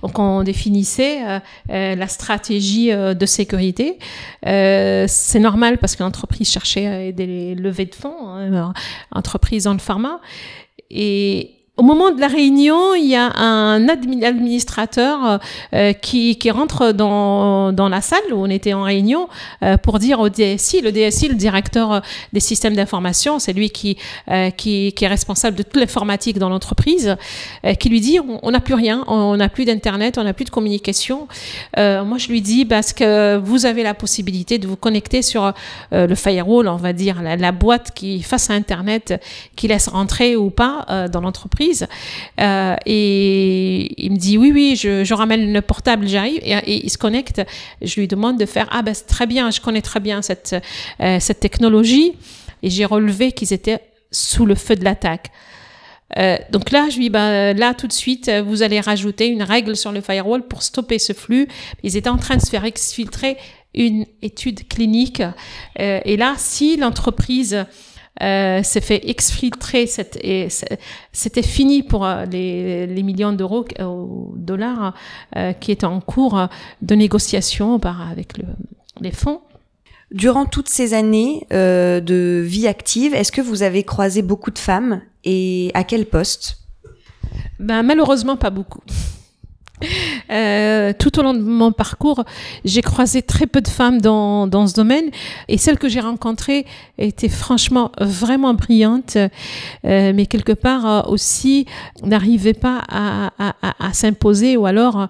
Donc 0.04 0.20
on 0.20 0.44
définissait 0.44 1.26
euh, 1.26 1.40
euh 1.72 1.96
la 1.96 2.08
stratégie 2.08 2.92
euh, 2.92 3.14
de 3.14 3.26
sécurité. 3.26 3.98
Euh, 4.46 5.06
c'est 5.08 5.40
normal 5.40 5.78
parce 5.78 5.96
que 5.96 6.04
l'entreprise 6.04 6.52
cherchait 6.52 7.14
des 7.14 7.56
levées 7.56 7.86
de 7.86 7.96
fonds, 7.96 8.28
hein, 8.28 8.74
entreprise 9.12 9.64
dans 9.64 9.74
le 9.74 9.80
pharma. 9.80 10.20
Et 10.92 11.52
au 11.75 11.82
moment 11.82 12.12
de 12.12 12.22
la 12.22 12.27
réunion, 12.27 12.94
il 12.94 13.08
y 13.08 13.15
a 13.15 13.36
un 13.36 13.89
administrateur 13.89 15.25
euh, 15.25 15.38
euh, 15.74 15.94
qui, 15.94 16.38
qui 16.38 16.51
rentre 16.51 16.92
dans, 16.92 17.74
dans 17.74 17.89
la 17.89 18.00
salle 18.00 18.22
où 18.32 18.36
on 18.36 18.50
était 18.50 18.74
en 18.74 18.84
réunion 18.84 19.27
euh, 19.63 19.77
pour 19.77 19.98
dire 19.98 20.20
au 20.20 20.30
DSI, 20.30 20.82
le 20.82 20.92
DSI, 20.92 21.30
le 21.30 21.34
directeur 21.34 22.03
des 22.32 22.39
systèmes 22.39 22.75
d'information, 22.75 23.39
c'est 23.39 23.53
lui 23.53 23.72
qui, 23.72 23.98
qui, 24.56 24.94
qui, 24.94 25.06
est 25.06 25.08
responsable 25.08 25.58
de 25.58 25.63
toute 25.63 25.77
l'informatique 25.77 26.38
dans 26.38 26.50
l'entreprise, 26.50 27.15
qui 27.80 27.89
lui 27.89 28.01
dit 28.01 28.20
on 28.20 28.51
n'a 28.51 28.60
plus 28.60 28.75
rien, 28.75 29.03
on 29.08 29.36
n'a 29.38 29.50
plus 29.50 29.65
d'internet, 29.65 30.18
on 30.18 30.24
n'a 30.24 30.34
plus 30.34 30.46
de 30.46 30.50
communication. 30.50 31.27
moi, 31.77 32.18
je 32.18 32.27
lui 32.27 32.42
dis 32.42 32.65
parce 32.65 32.94
que 32.94 33.38
vous 33.38 33.65
avez 33.65 33.84
la 33.84 33.94
possibilité 33.94 34.58
de 34.58 34.68
vous 34.68 34.75
connecter 34.75 35.22
sur 35.22 35.53
le 35.92 36.15
firewall, 36.15 36.68
on 36.68 36.75
va 36.75 36.94
dire 36.94 37.22
la, 37.22 37.36
la, 37.36 37.51
boîte 37.51 37.92
qui 37.94 38.22
face 38.22 38.50
à 38.50 38.53
internet 38.53 39.22
qui 39.56 39.68
laisse 39.68 39.88
rentrer 39.88 40.36
ou 40.36 40.50
pas 40.50 41.08
dans 41.12 41.22
l'entreprise 41.22 41.62
euh, 42.39 42.75
et 42.86 44.03
il 44.03 44.12
me 44.12 44.17
dit 44.17 44.38
oui, 44.38 44.51
oui, 44.53 44.75
je, 44.75 45.13
ramène 45.13 45.53
le 45.53 45.62
portable, 45.62 46.08
j'arrive. 46.08 46.39
Et, 46.43 46.86
il 46.86 46.89
se 46.89 46.98
connecte. 46.98 47.41
Je 47.82 48.00
lui 48.00 48.08
demande 48.08 48.39
de 48.39 48.46
faire 48.46 48.67
ah 48.72 48.82
ben 48.82 48.96
très 49.08 49.27
bien, 49.27 49.51
je 49.51 49.62
connais 49.62 49.82
très 49.82 50.00
bien 50.00 50.22
cette 50.22 50.55
euh, 51.01 51.20
cette 51.20 51.39
technologie. 51.39 52.13
Et 52.62 52.70
j'ai 52.70 52.86
relevé 52.86 53.32
qu'ils 53.32 53.53
étaient 53.53 53.79
sous 54.12 54.46
le 54.46 54.55
feu 54.55 54.75
de 54.75 54.84
l'attaque. 54.84 55.32
Euh, 56.17 56.38
donc 56.51 56.72
là, 56.72 56.88
je 56.89 56.98
lui 56.98 57.05
dis, 57.05 57.10
bah, 57.10 57.53
là, 57.53 57.74
tout 57.74 57.88
de 57.88 57.93
suite, 57.93 58.32
vous 58.46 58.62
allez 58.62 58.79
rajouter 58.79 59.27
une 59.27 59.41
règle 59.41 59.75
sur 59.75 59.91
le 59.91 60.00
firewall 60.00 60.48
pour 60.48 60.62
stopper 60.62 61.00
ce 61.00 61.12
flux. 61.12 61.48
Ils 61.82 61.98
étaient 61.98 62.10
en 62.10 62.17
train 62.17 62.38
de 62.38 62.41
se 62.41 62.50
faire 62.50 62.65
exfiltrer 62.65 63.38
une 63.74 64.05
étude 64.22 64.67
clinique. 64.67 65.24
et 65.79 66.15
là, 66.15 66.36
si 66.38 66.77
l'entreprise 66.77 67.65
euh, 68.22 68.62
s'est 68.62 68.82
fait 68.82 69.10
exfiltrer, 69.10 69.88
c'était 69.88 71.41
fini 71.41 71.82
pour 71.82 72.05
euh, 72.05 72.25
les, 72.25 72.86
les 72.86 73.03
millions 73.03 73.34
d'euros, 73.34 73.65
euh, 73.79 74.05
dollars 74.36 74.93
euh, 75.36 75.53
qui 75.53 75.72
étaient 75.72 75.86
en 75.86 76.00
cours 76.00 76.48
de 76.82 76.96
négociation 76.96 77.79
par, 77.79 78.08
avec 78.10 78.38
le, 78.38 78.46
les 79.01 79.12
fonds. 79.12 79.41
Durant 80.12 80.46
toutes 80.46 80.70
ces 80.70 80.93
années 80.93 81.48
euh, 81.51 82.00
de 82.00 82.43
vie 82.46 82.67
active, 82.67 83.15
est-ce 83.15 83.32
que 83.32 83.41
vous 83.41 83.63
avez 83.63 83.84
croisé 83.84 84.22
beaucoup 84.22 84.51
de 84.51 84.60
femmes 84.60 85.01
et 85.24 85.72
à 85.74 85.84
quel 85.84 86.05
poste? 86.05 86.60
Ben, 87.60 87.82
Malheureusement, 87.82 88.38
pas 88.38 88.51
beaucoup. 88.51 88.82
Euh, 90.32 90.94
tout 90.98 91.20
au 91.20 91.24
long 91.24 91.34
de 91.34 91.42
mon 91.42 91.72
parcours, 91.72 92.24
j'ai 92.66 92.82
croisé 92.82 93.22
très 93.22 93.46
peu 93.46 93.62
de 93.62 93.68
femmes 93.68 94.02
dans, 94.02 94.48
dans 94.48 94.68
ce 94.68 94.74
domaine 94.74 95.06
et 95.48 95.58
celles 95.58 95.78
que 95.78 95.90
j'ai 95.90 96.00
rencontrées 96.00 96.66
étaient 96.98 97.30
franchement 97.30 97.92
vraiment 98.00 98.54
brillantes, 98.54 99.18
euh, 99.18 100.12
mais 100.16 100.25
quelque 100.25 100.54
part 100.54 100.86
euh, 100.86 101.12
aussi 101.12 101.66
n'arrivaient 102.04 102.54
pas 102.54 102.82
à, 102.88 103.32
à, 103.40 103.54
à, 103.80 103.94
s'imposer 103.94 104.58
ou 104.58 104.66
alors 104.66 105.08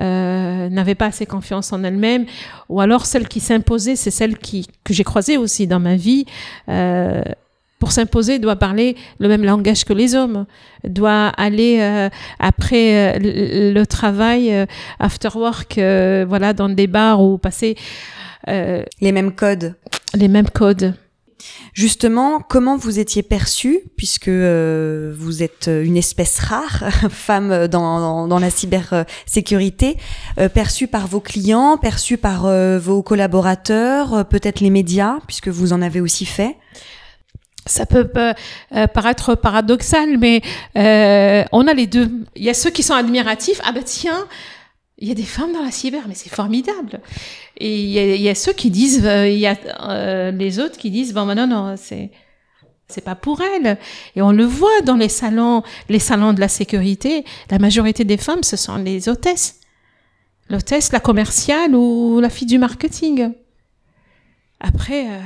euh, 0.00 0.68
n'avaient 0.68 0.94
pas 0.94 1.06
assez 1.06 1.26
confiance 1.26 1.72
en 1.72 1.84
elles-mêmes 1.84 2.26
ou 2.68 2.80
alors 2.80 3.06
celles 3.06 3.28
qui 3.28 3.40
s'imposaient, 3.40 3.96
c'est 3.96 4.10
celles 4.10 4.38
qui, 4.38 4.66
que 4.84 4.92
j'ai 4.92 5.04
croisées 5.04 5.36
aussi 5.36 5.66
dans 5.66 5.80
ma 5.80 5.96
vie. 5.96 6.26
Euh, 7.76 7.86
pour 7.86 7.92
s'imposer, 7.92 8.38
doit 8.38 8.56
parler 8.56 8.96
le 9.18 9.28
même 9.28 9.44
langage 9.44 9.84
que 9.84 9.92
les 9.92 10.14
hommes, 10.14 10.46
doit 10.84 11.28
aller 11.28 11.78
euh, 11.80 12.08
après 12.38 13.16
euh, 13.16 13.72
le, 13.72 13.84
travail, 13.84 14.52
euh, 14.52 14.66
after 14.98 15.28
work, 15.34 15.74
voilà, 16.26 16.52
dans 16.52 16.68
des 16.68 16.86
bars 16.86 17.22
ou 17.22 17.38
passer 17.38 17.76
les 18.46 19.12
mêmes 19.12 19.32
codes. 19.32 19.74
Les 20.14 20.28
mêmes 20.28 20.48
codes. 20.48 20.94
Justement, 21.74 22.40
comment 22.40 22.76
vous 22.76 22.98
étiez 22.98 23.22
perçue, 23.22 23.80
puisque 23.96 24.28
vous 24.28 25.42
êtes 25.42 25.68
une 25.68 25.96
espèce 25.96 26.38
rare, 26.38 26.84
femme 27.10 27.66
dans, 27.68 28.26
dans, 28.26 28.38
la 28.38 28.50
cybersécurité, 28.50 29.96
perçue 30.54 30.88
par 30.88 31.06
vos 31.06 31.20
clients, 31.20 31.76
perçue 31.76 32.16
par 32.18 32.48
vos 32.78 33.02
collaborateurs, 33.02 34.26
peut-être 34.26 34.60
les 34.60 34.70
médias, 34.70 35.18
puisque 35.26 35.48
vous 35.48 35.72
en 35.72 35.82
avez 35.82 36.00
aussi 36.00 36.24
fait? 36.24 36.56
Ça 37.66 37.86
peut 37.86 38.08
euh, 38.16 38.86
paraître 38.86 39.34
paradoxal, 39.34 40.18
mais 40.18 40.40
euh, 40.76 41.44
on 41.52 41.66
a 41.66 41.74
les 41.74 41.86
deux. 41.86 42.10
Il 42.36 42.44
y 42.44 42.50
a 42.50 42.54
ceux 42.54 42.70
qui 42.70 42.82
sont 42.82 42.94
admiratifs. 42.94 43.60
Ah 43.64 43.72
ben 43.72 43.82
tiens, 43.84 44.26
il 44.98 45.08
y 45.08 45.10
a 45.10 45.14
des 45.14 45.24
femmes 45.24 45.52
dans 45.52 45.62
la 45.62 45.70
cyber, 45.70 46.02
mais 46.08 46.14
c'est 46.14 46.30
formidable. 46.30 47.00
Et 47.58 47.82
il 47.82 48.20
y, 48.20 48.28
a, 48.28 48.34
ceux 48.34 48.52
qui 48.52 48.70
disent, 48.70 49.04
euh, 49.04 49.28
il 49.28 49.38
y 49.38 49.46
a 49.46 49.56
euh, 49.88 50.30
les 50.30 50.58
autres 50.58 50.78
qui 50.78 50.90
disent, 50.90 51.12
bon, 51.12 51.26
ben 51.26 51.34
non, 51.34 51.46
non, 51.46 51.74
c'est 51.76 52.10
c'est 52.88 53.00
pas 53.00 53.16
pour 53.16 53.40
elles. 53.42 53.78
Et 54.14 54.22
on 54.22 54.30
le 54.30 54.44
voit 54.44 54.80
dans 54.84 54.94
les 54.94 55.08
salons, 55.08 55.64
les 55.88 55.98
salons 55.98 56.32
de 56.32 56.40
la 56.40 56.48
sécurité. 56.48 57.24
La 57.50 57.58
majorité 57.58 58.04
des 58.04 58.16
femmes, 58.16 58.44
ce 58.44 58.56
sont 58.56 58.76
les 58.76 59.08
hôtesses. 59.08 59.58
L'hôtesse, 60.48 60.92
la 60.92 61.00
commerciale 61.00 61.74
ou 61.74 62.20
la 62.20 62.30
fille 62.30 62.46
du 62.46 62.58
marketing. 62.58 63.32
Après, 64.60 65.08
euh, 65.08 65.20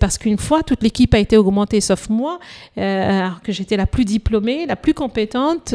parce 0.00 0.18
qu'une 0.18 0.38
fois, 0.38 0.62
toute 0.62 0.82
l'équipe 0.82 1.14
a 1.14 1.18
été 1.18 1.36
augmentée 1.36 1.80
sauf 1.80 2.08
moi, 2.08 2.40
euh, 2.78 3.20
alors 3.20 3.42
que 3.42 3.52
j'étais 3.52 3.76
la 3.76 3.86
plus 3.86 4.04
diplômée, 4.04 4.66
la 4.66 4.76
plus 4.76 4.94
compétente. 4.94 5.74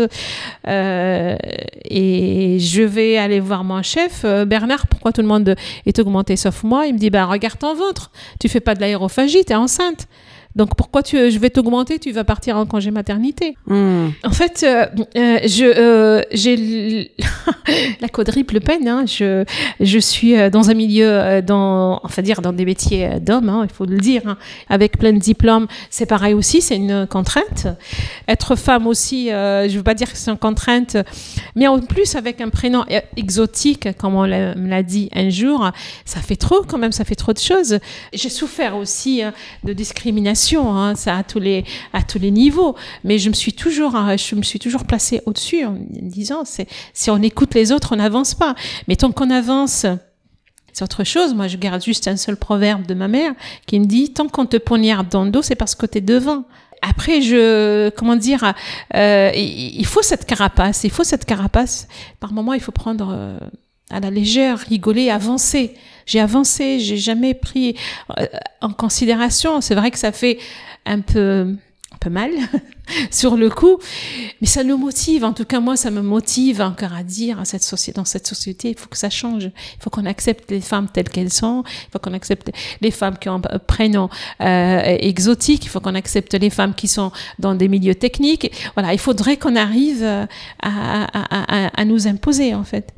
Euh, 0.68 1.38
et 1.86 2.58
je 2.60 2.82
vais 2.82 3.18
aller 3.18 3.40
voir 3.40 3.64
mon 3.64 3.82
chef, 3.84 4.24
euh, 4.26 4.44
Bernard, 4.44 4.88
pourquoi 4.88 5.14
tout 5.14 5.22
le 5.22 5.28
monde 5.28 5.56
est 5.86 6.00
augmenté 6.00 6.36
sauf 6.36 6.64
moi 6.64 6.88
Il 6.88 6.96
me 6.96 7.00
dit, 7.00 7.10
bah, 7.10 7.26
regarde 7.26 7.60
ton 7.60 7.76
ventre, 7.76 8.12
tu 8.40 8.50
fais 8.50 8.60
pas 8.60 8.76
de 8.76 8.82
l'aérophagie, 8.82 9.46
tu 9.46 9.54
es 9.54 9.56
enceinte. 9.56 10.08
Donc 10.56 10.76
pourquoi 10.78 11.04
tu, 11.04 11.18
je 11.30 11.38
vais 11.38 11.50
t'augmenter, 11.50 12.00
tu 12.00 12.12
vas 12.14 12.24
partir 12.24 12.56
en 12.56 12.66
congé 12.66 12.90
maternité? 12.90 13.58
Hmm. 13.68 14.08
En 14.24 14.32
fait, 14.32 14.64
euh, 14.64 14.86
euh, 15.18 15.40
je 15.46 15.66
euh, 15.66 16.22
j'ai 16.32 17.12
la 18.02 18.08
quadruple 18.08 18.62
peine. 18.62 18.88
Hein. 18.88 19.04
Je 19.06 19.44
je 19.82 20.00
suis 20.00 20.36
dans 20.52 20.70
un 20.70 20.74
milieu 20.74 21.42
dans 21.42 22.00
enfin 22.04 22.22
dire 22.22 22.42
dans 22.42 22.54
des 22.54 22.64
métiers 22.64 23.20
d'hommes, 23.20 23.50
hein, 23.50 23.66
il 23.70 23.74
faut 23.74 23.86
le 23.86 23.98
dire, 23.98 24.22
hein. 24.26 24.38
avec 24.70 24.98
plein 24.98 25.12
de 25.12 25.20
diplômes. 25.20 25.68
C'est 25.90 26.06
pareil 26.06 26.34
aussi, 26.34 26.62
c'est 26.62 26.78
une 26.78 27.06
contrainte. 27.06 27.68
Être 28.30 28.56
femme 28.56 28.88
aussi, 28.88 29.28
je 29.28 29.76
veux 29.76 29.84
pas 29.84 29.94
dire 29.94 30.10
que 30.10 30.18
c'est 30.18 30.32
une 30.32 30.38
contrainte, 30.38 30.96
mais 31.56 31.68
en 31.68 31.80
plus 31.80 32.16
avec 32.16 32.40
un 32.40 32.50
prénom 32.50 32.86
exotique, 33.18 33.90
comme 33.98 34.16
on 34.16 34.26
me 34.26 34.70
l'a 34.70 34.84
dit 34.84 35.10
un 35.14 35.30
jour, 35.30 35.70
ça 36.06 36.22
fait 36.22 36.38
trop 36.38 36.62
quand 36.66 36.78
même, 36.78 36.94
ça 36.94 37.04
fait 37.04 37.16
trop 37.16 37.34
de 37.34 37.40
choses. 37.40 37.80
J'ai 38.14 38.30
souffert 38.30 38.78
aussi 38.78 39.22
de 39.66 39.74
discrimination 39.74 40.45
hein, 40.54 40.96
ça 40.96 41.18
à 41.18 41.24
tous 41.24 41.40
les 41.40 41.66
à 41.94 42.04
tous 42.04 42.20
les 42.20 42.32
niveaux. 42.32 42.76
Mais 43.04 43.18
je 43.18 43.30
me 43.30 43.34
suis 43.34 43.54
toujours 43.54 43.96
euh, 43.96 44.18
je 44.18 44.36
me 44.36 44.44
suis 44.44 44.60
toujours 44.60 44.86
placée 44.86 45.22
au-dessus 45.26 45.66
en 45.66 45.78
disant 45.80 46.44
c'est 46.46 46.68
si 46.94 47.10
on 47.10 47.22
écoute 47.22 47.54
les 47.54 47.72
autres, 47.72 47.94
on 47.94 47.98
n'avance 47.98 48.34
pas. 48.34 48.56
Mais 48.88 48.96
tant 48.96 49.12
qu'on 49.12 49.30
avance 49.30 49.86
c'est 50.76 50.84
autre 50.84 51.06
chose. 51.06 51.34
Moi, 51.34 51.48
je 51.48 51.56
garde 51.56 51.82
juste 51.82 52.06
un 52.10 52.18
seul 52.18 52.36
proverbe 52.36 52.86
de 52.86 52.94
ma 52.94 53.08
mère 53.08 53.32
qui 53.66 53.80
me 53.80 53.86
dit 53.86 54.12
tant 54.12 54.28
qu'on 54.28 54.46
te 54.46 54.58
poignarde 54.58 55.08
dans 55.08 55.24
le 55.24 55.32
dos, 55.32 55.42
c'est 55.42 55.56
parce 55.56 55.74
que 55.74 55.86
t'es 55.86 56.02
devant. 56.02 56.44
Après, 56.82 57.22
je, 57.22 57.90
comment 57.92 58.18
dire, 58.18 58.54
euh, 58.94 59.32
il 59.34 59.86
faut 59.86 60.02
cette 60.02 60.26
carapace, 60.26 60.84
il 60.84 60.92
faut 60.92 61.06
cette 61.06 61.24
carapace. 61.24 61.88
Par 62.20 62.34
moment, 62.34 62.54
il 62.54 62.60
faut 62.60 62.74
prendre 62.74 63.14
euh, 63.18 63.40
à 63.90 64.02
la 64.02 64.10
légère, 64.10 64.60
rigoler, 64.60 65.10
avancer. 65.10 65.76
J'ai 66.06 66.20
avancé, 66.20 66.80
j'ai 66.80 66.98
jamais 66.98 67.34
pris 67.34 67.76
euh, 68.20 68.26
en 68.62 68.72
considération. 68.72 69.62
C'est 69.62 69.76
vrai 69.76 69.92
que 69.92 69.98
ça 69.98 70.12
fait 70.12 70.38
un 70.86 71.02
peu 71.02 71.56
un 71.96 71.98
peu 71.98 72.10
mal 72.10 72.32
sur 73.12 73.38
le 73.38 73.50
coup, 73.50 73.78
mais 74.42 74.48
ça 74.48 74.64
nous 74.64 74.78
motive. 74.78 75.24
En 75.24 75.34
tout 75.34 75.46
cas, 75.46 75.60
moi, 75.60 75.78
ça 75.78 75.92
me 75.92 76.02
motive 76.02 76.62
encore 76.62 76.94
à 76.94 77.04
dire 77.04 77.40
à 77.40 77.46
cette 77.46 77.64
société, 77.64 77.96
dans 77.96 78.06
cette 78.06 78.28
société, 78.28 78.72
il 78.72 78.78
faut 78.78 78.90
que 78.90 78.98
ça 78.98 79.10
change. 79.10 79.46
Il 79.46 79.82
faut 79.84 79.90
qu'on 79.90 80.06
accepte 80.06 80.52
les 80.52 80.62
femmes 80.62 80.88
telles 80.92 81.10
qu'elles 81.10 81.32
sont. 81.32 81.64
Il 81.66 81.92
faut 81.92 82.00
qu'on 82.00 82.14
accepte 82.14 82.52
les 82.82 82.92
femmes 82.92 83.18
qui 83.18 83.30
ont 83.30 83.42
un 83.50 83.60
prénom 83.60 84.10
euh, 84.42 84.98
exotique. 85.00 85.66
Il 85.66 85.70
faut 85.70 85.80
qu'on 85.80 85.96
accepte 85.96 86.34
les 86.34 86.50
femmes 86.50 86.74
qui 86.74 86.88
sont 86.88 87.12
dans 87.40 87.56
des 87.56 87.68
milieux 87.68 87.96
techniques. 87.96 88.52
Voilà, 88.76 88.94
il 88.94 89.00
faudrait 89.00 89.38
qu'on 89.38 89.56
arrive 89.56 90.04
à, 90.04 90.28
à, 90.62 91.06
à, 91.14 91.82
à 91.82 91.86
nous 91.86 92.08
imposer, 92.08 92.54
en 92.54 92.64
fait. 92.64 92.94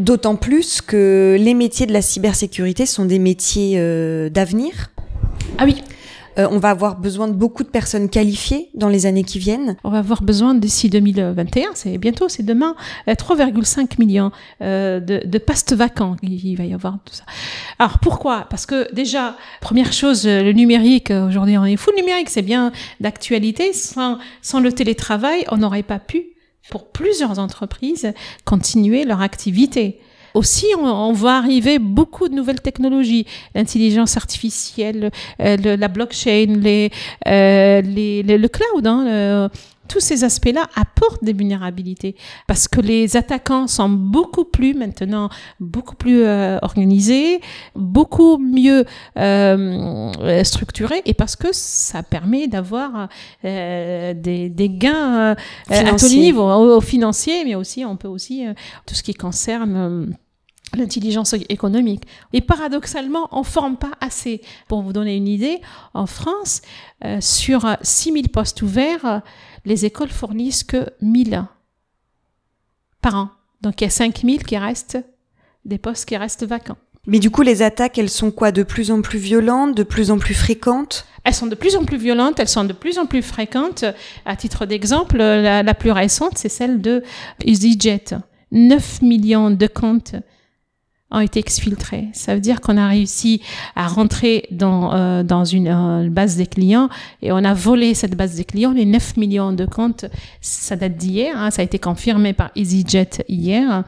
D'autant 0.00 0.34
plus 0.34 0.80
que 0.80 1.36
les 1.38 1.52
métiers 1.52 1.84
de 1.84 1.92
la 1.92 2.00
cybersécurité 2.00 2.86
sont 2.86 3.04
des 3.04 3.18
métiers 3.18 3.74
euh, 3.76 4.30
d'avenir. 4.30 4.90
Ah 5.58 5.64
oui. 5.66 5.84
Euh, 6.38 6.48
on 6.50 6.58
va 6.58 6.70
avoir 6.70 6.98
besoin 6.98 7.28
de 7.28 7.34
beaucoup 7.34 7.64
de 7.64 7.68
personnes 7.68 8.08
qualifiées 8.08 8.70
dans 8.72 8.88
les 8.88 9.04
années 9.04 9.24
qui 9.24 9.38
viennent. 9.38 9.76
On 9.84 9.90
va 9.90 9.98
avoir 9.98 10.22
besoin 10.22 10.54
d'ici 10.54 10.88
2021, 10.88 11.72
c'est 11.74 11.98
bientôt, 11.98 12.30
c'est 12.30 12.44
demain, 12.44 12.76
3,5 13.08 13.80
euh, 13.80 13.84
millions 13.98 14.32
de, 14.60 15.00
de 15.26 15.38
postes 15.38 15.74
vacants. 15.74 16.16
Il 16.22 16.56
va 16.56 16.64
y 16.64 16.72
avoir 16.72 16.94
tout 17.04 17.12
ça. 17.12 17.24
Alors 17.78 17.98
pourquoi? 17.98 18.46
Parce 18.48 18.64
que 18.64 18.90
déjà, 18.94 19.36
première 19.60 19.92
chose, 19.92 20.26
le 20.26 20.52
numérique, 20.52 21.10
aujourd'hui 21.10 21.58
on 21.58 21.64
est 21.66 21.76
fou, 21.76 21.90
le 21.90 22.00
numérique 22.00 22.30
c'est 22.30 22.40
bien 22.40 22.72
d'actualité. 23.00 23.74
Sans, 23.74 24.16
sans 24.40 24.60
le 24.60 24.72
télétravail, 24.72 25.44
on 25.50 25.58
n'aurait 25.58 25.82
pas 25.82 25.98
pu 25.98 26.28
pour 26.70 26.86
plusieurs 26.86 27.38
entreprises 27.38 28.12
continuer 28.44 29.04
leur 29.04 29.20
activité. 29.20 30.00
Aussi, 30.34 30.66
on, 30.78 31.12
voit 31.12 31.34
arriver 31.34 31.80
beaucoup 31.80 32.28
de 32.28 32.34
nouvelles 32.34 32.60
technologies, 32.60 33.26
l'intelligence 33.56 34.16
artificielle, 34.16 35.10
la 35.40 35.88
blockchain, 35.88 36.54
les, 36.60 36.90
les, 37.26 38.22
le 38.22 38.48
cloud. 38.48 38.86
Hein, 38.86 39.50
tous 39.90 40.00
ces 40.00 40.22
aspects-là 40.22 40.68
apportent 40.76 41.24
des 41.24 41.32
vulnérabilités 41.32 42.14
parce 42.46 42.68
que 42.68 42.80
les 42.80 43.16
attaquants 43.16 43.66
sont 43.66 43.88
beaucoup 43.88 44.44
plus 44.44 44.72
maintenant 44.72 45.28
beaucoup 45.58 45.96
plus 45.96 46.22
euh, 46.22 46.58
organisés, 46.62 47.40
beaucoup 47.74 48.38
mieux 48.38 48.84
euh, 49.18 50.44
structurés 50.44 51.02
et 51.06 51.14
parce 51.14 51.34
que 51.34 51.48
ça 51.50 52.04
permet 52.04 52.46
d'avoir 52.46 53.08
euh, 53.44 54.14
des, 54.14 54.48
des, 54.48 54.68
gains 54.68 55.34
à 55.68 55.94
tous 55.98 56.08
les 56.10 56.18
niveaux, 56.18 56.48
au, 56.48 56.80
financier, 56.80 57.44
mais 57.44 57.56
aussi 57.56 57.84
on 57.84 57.96
peut 57.96 58.08
aussi 58.08 58.44
tout 58.86 58.94
ce 58.94 59.02
qui 59.02 59.14
concerne 59.14 60.14
l'intelligence 60.76 61.34
économique. 61.48 62.04
Et 62.32 62.40
paradoxalement, 62.40 63.28
on 63.32 63.42
forme 63.42 63.76
pas 63.76 63.90
assez. 64.00 64.40
Pour 64.68 64.82
vous 64.82 64.92
donner 64.92 65.16
une 65.16 65.26
idée, 65.26 65.60
en 65.94 66.06
France, 66.06 66.62
sur 67.18 67.76
6000 67.82 68.28
postes 68.28 68.62
ouverts, 68.62 69.22
les 69.64 69.84
écoles 69.84 70.10
fournissent 70.10 70.64
que 70.64 70.90
1000 71.00 71.44
par 73.02 73.16
an. 73.16 73.30
Donc 73.60 73.80
il 73.80 73.84
y 73.84 73.86
a 73.86 73.90
5000 73.90 74.44
qui 74.44 74.56
restent, 74.56 74.98
des 75.64 75.78
postes 75.78 76.06
qui 76.06 76.16
restent 76.16 76.44
vacants. 76.44 76.78
Mais 77.06 77.18
du 77.18 77.30
coup, 77.30 77.42
les 77.42 77.62
attaques, 77.62 77.98
elles 77.98 78.10
sont 78.10 78.30
quoi? 78.30 78.52
De 78.52 78.62
plus 78.62 78.90
en 78.90 79.00
plus 79.00 79.18
violentes, 79.18 79.74
de 79.74 79.82
plus 79.82 80.10
en 80.10 80.18
plus 80.18 80.34
fréquentes? 80.34 81.06
Elles 81.24 81.34
sont 81.34 81.46
de 81.46 81.54
plus 81.54 81.76
en 81.76 81.84
plus 81.84 81.96
violentes, 81.96 82.38
elles 82.38 82.48
sont 82.48 82.64
de 82.64 82.72
plus 82.72 82.98
en 82.98 83.06
plus 83.06 83.22
fréquentes. 83.22 83.84
À 84.26 84.36
titre 84.36 84.66
d'exemple, 84.66 85.16
la, 85.16 85.74
plus 85.74 85.92
récente, 85.92 86.36
c'est 86.36 86.50
celle 86.50 86.80
de 86.80 87.02
EasyJet. 87.44 88.16
9 88.52 89.02
millions 89.02 89.50
de 89.50 89.66
comptes 89.66 90.14
ont 91.10 91.20
été 91.20 91.40
exfiltrés. 91.40 92.08
Ça 92.12 92.34
veut 92.34 92.40
dire 92.40 92.60
qu'on 92.60 92.76
a 92.76 92.88
réussi 92.88 93.42
à 93.76 93.88
rentrer 93.88 94.46
dans, 94.50 94.94
euh, 94.94 95.22
dans 95.22 95.44
une 95.44 95.68
euh, 95.68 96.08
base 96.08 96.36
des 96.36 96.46
clients 96.46 96.88
et 97.22 97.32
on 97.32 97.38
a 97.38 97.54
volé 97.54 97.94
cette 97.94 98.16
base 98.16 98.36
des 98.36 98.44
clients. 98.44 98.72
Les 98.72 98.86
9 98.86 99.16
millions 99.16 99.52
de 99.52 99.66
comptes, 99.66 100.06
ça 100.40 100.76
date 100.76 100.96
d'hier, 100.96 101.36
hein, 101.36 101.50
ça 101.50 101.62
a 101.62 101.64
été 101.64 101.78
confirmé 101.78 102.32
par 102.32 102.50
EasyJet 102.56 103.24
hier. 103.28 103.84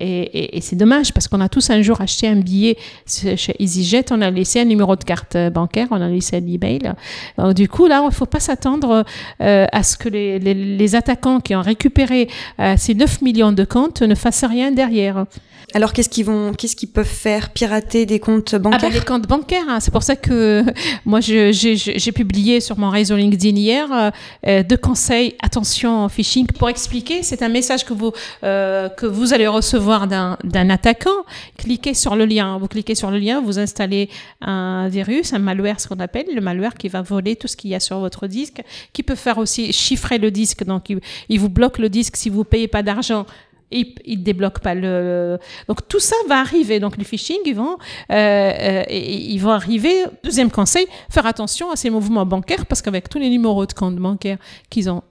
Et, 0.00 0.22
et, 0.22 0.56
et 0.56 0.60
c'est 0.60 0.76
dommage 0.76 1.12
parce 1.12 1.28
qu'on 1.28 1.40
a 1.40 1.48
tous 1.48 1.70
un 1.70 1.82
jour 1.82 2.00
acheté 2.00 2.28
un 2.28 2.36
billet 2.36 2.76
chez 3.06 3.54
EasyJet, 3.58 4.06
on 4.10 4.20
a 4.22 4.30
laissé 4.30 4.60
un 4.60 4.64
numéro 4.64 4.96
de 4.96 5.04
carte 5.04 5.36
bancaire, 5.52 5.88
on 5.90 6.00
a 6.00 6.08
laissé 6.08 6.36
un 6.36 6.46
email. 6.46 6.92
Donc, 7.38 7.54
du 7.54 7.68
coup, 7.68 7.86
là, 7.86 8.00
il 8.02 8.06
ne 8.06 8.10
faut 8.10 8.26
pas 8.26 8.40
s'attendre 8.40 9.04
euh, 9.42 9.66
à 9.72 9.82
ce 9.82 9.96
que 9.96 10.08
les, 10.08 10.38
les, 10.38 10.54
les, 10.54 10.94
attaquants 10.94 11.40
qui 11.40 11.54
ont 11.54 11.62
récupéré 11.62 12.28
euh, 12.58 12.74
ces 12.76 12.94
9 12.94 13.22
millions 13.22 13.52
de 13.52 13.64
comptes 13.64 14.02
ne 14.02 14.14
fassent 14.14 14.44
rien 14.44 14.72
derrière. 14.72 15.26
Alors 15.72 15.92
qu'est-ce 15.92 16.08
qu'ils 16.08 16.24
vont, 16.24 16.52
qu'est-ce 16.52 16.74
qu'ils 16.74 16.90
peuvent 16.90 17.06
faire? 17.06 17.50
Pirater 17.50 18.04
des 18.04 18.18
comptes 18.18 18.56
bancaires 18.56 18.80
ah 18.82 18.88
ben, 18.88 18.92
Les 18.92 19.04
comptes 19.04 19.28
bancaires, 19.28 19.68
hein. 19.68 19.78
c'est 19.80 19.92
pour 19.92 20.02
ça 20.02 20.16
que 20.16 20.64
moi 21.04 21.20
j'ai 21.20 22.12
publié 22.12 22.60
sur 22.60 22.78
mon 22.78 22.90
réseau 22.90 23.16
LinkedIn 23.16 23.56
hier 23.56 23.92
euh, 23.92 24.10
euh, 24.46 24.62
deux 24.62 24.76
conseils 24.76 25.36
attention 25.42 26.08
phishing 26.08 26.46
pour 26.46 26.68
expliquer. 26.68 27.22
C'est 27.22 27.42
un 27.42 27.48
message 27.48 27.84
que 27.84 27.92
vous 27.92 28.12
euh, 28.42 28.88
que 28.88 29.06
vous 29.06 29.32
allez 29.32 29.46
recevoir 29.46 29.89
d'un 30.06 30.70
attaquant. 30.70 31.24
Cliquez 31.56 31.94
sur 31.94 32.16
le 32.16 32.24
lien. 32.24 32.58
Vous 32.58 32.68
cliquez 32.68 32.94
sur 32.94 33.10
le 33.10 33.18
lien, 33.18 33.40
vous 33.40 33.58
installez 33.58 34.08
un 34.40 34.88
virus, 34.88 35.32
un 35.32 35.38
malware, 35.38 35.80
ce 35.80 35.88
qu'on 35.88 36.00
appelle 36.00 36.26
le 36.34 36.40
malware 36.40 36.74
qui 36.74 36.88
va 36.88 37.02
voler 37.02 37.36
tout 37.36 37.48
ce 37.48 37.56
qu'il 37.56 37.70
y 37.70 37.74
a 37.74 37.80
sur 37.80 37.98
votre 37.98 38.26
disque, 38.26 38.62
qui 38.92 39.02
peut 39.02 39.14
faire 39.14 39.38
aussi 39.38 39.72
chiffrer 39.72 40.18
le 40.18 40.30
disque. 40.30 40.64
Donc 40.64 40.90
il, 40.90 41.00
il 41.28 41.40
vous 41.40 41.48
bloque 41.48 41.78
le 41.78 41.88
disque 41.88 42.16
si 42.16 42.30
vous 42.30 42.44
payez 42.44 42.68
pas 42.68 42.82
d'argent 42.82 43.26
ils, 43.70 43.94
ils 44.04 44.22
débloquent 44.22 44.60
pas 44.60 44.74
le. 44.74 45.38
Donc 45.68 45.86
tout 45.88 46.00
ça 46.00 46.16
va 46.28 46.40
arriver. 46.40 46.80
Donc 46.80 46.96
les 46.96 47.04
phishing, 47.04 47.38
ils 47.44 47.54
vont, 47.54 47.76
euh, 48.10 48.14
euh 48.14 48.84
ils 48.90 49.38
vont 49.38 49.50
arriver. 49.50 50.04
Deuxième 50.24 50.50
conseil, 50.50 50.86
faire 51.08 51.26
attention 51.26 51.70
à 51.70 51.76
ces 51.76 51.90
mouvements 51.90 52.26
bancaires 52.26 52.66
parce 52.66 52.82
qu'avec 52.82 53.08
tous 53.08 53.18
les 53.18 53.30
numéros 53.30 53.66
de 53.66 53.72
compte 53.72 53.96
bancaire 53.96 54.38
qu'ils 54.68 54.90
ont 54.90 55.02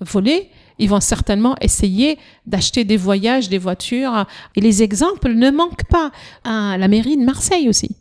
volés, 0.00 0.50
ils 0.78 0.88
vont 0.88 1.00
certainement 1.00 1.56
essayer 1.60 2.18
d'acheter 2.46 2.84
des 2.84 2.96
voyages, 2.96 3.48
des 3.48 3.58
voitures. 3.58 4.26
Et 4.56 4.60
les 4.60 4.82
exemples 4.82 5.32
ne 5.32 5.50
manquent 5.50 5.88
pas. 5.88 6.10
À 6.44 6.76
la 6.78 6.88
mairie 6.88 7.16
de 7.16 7.24
Marseille 7.24 7.68
aussi 7.68 7.96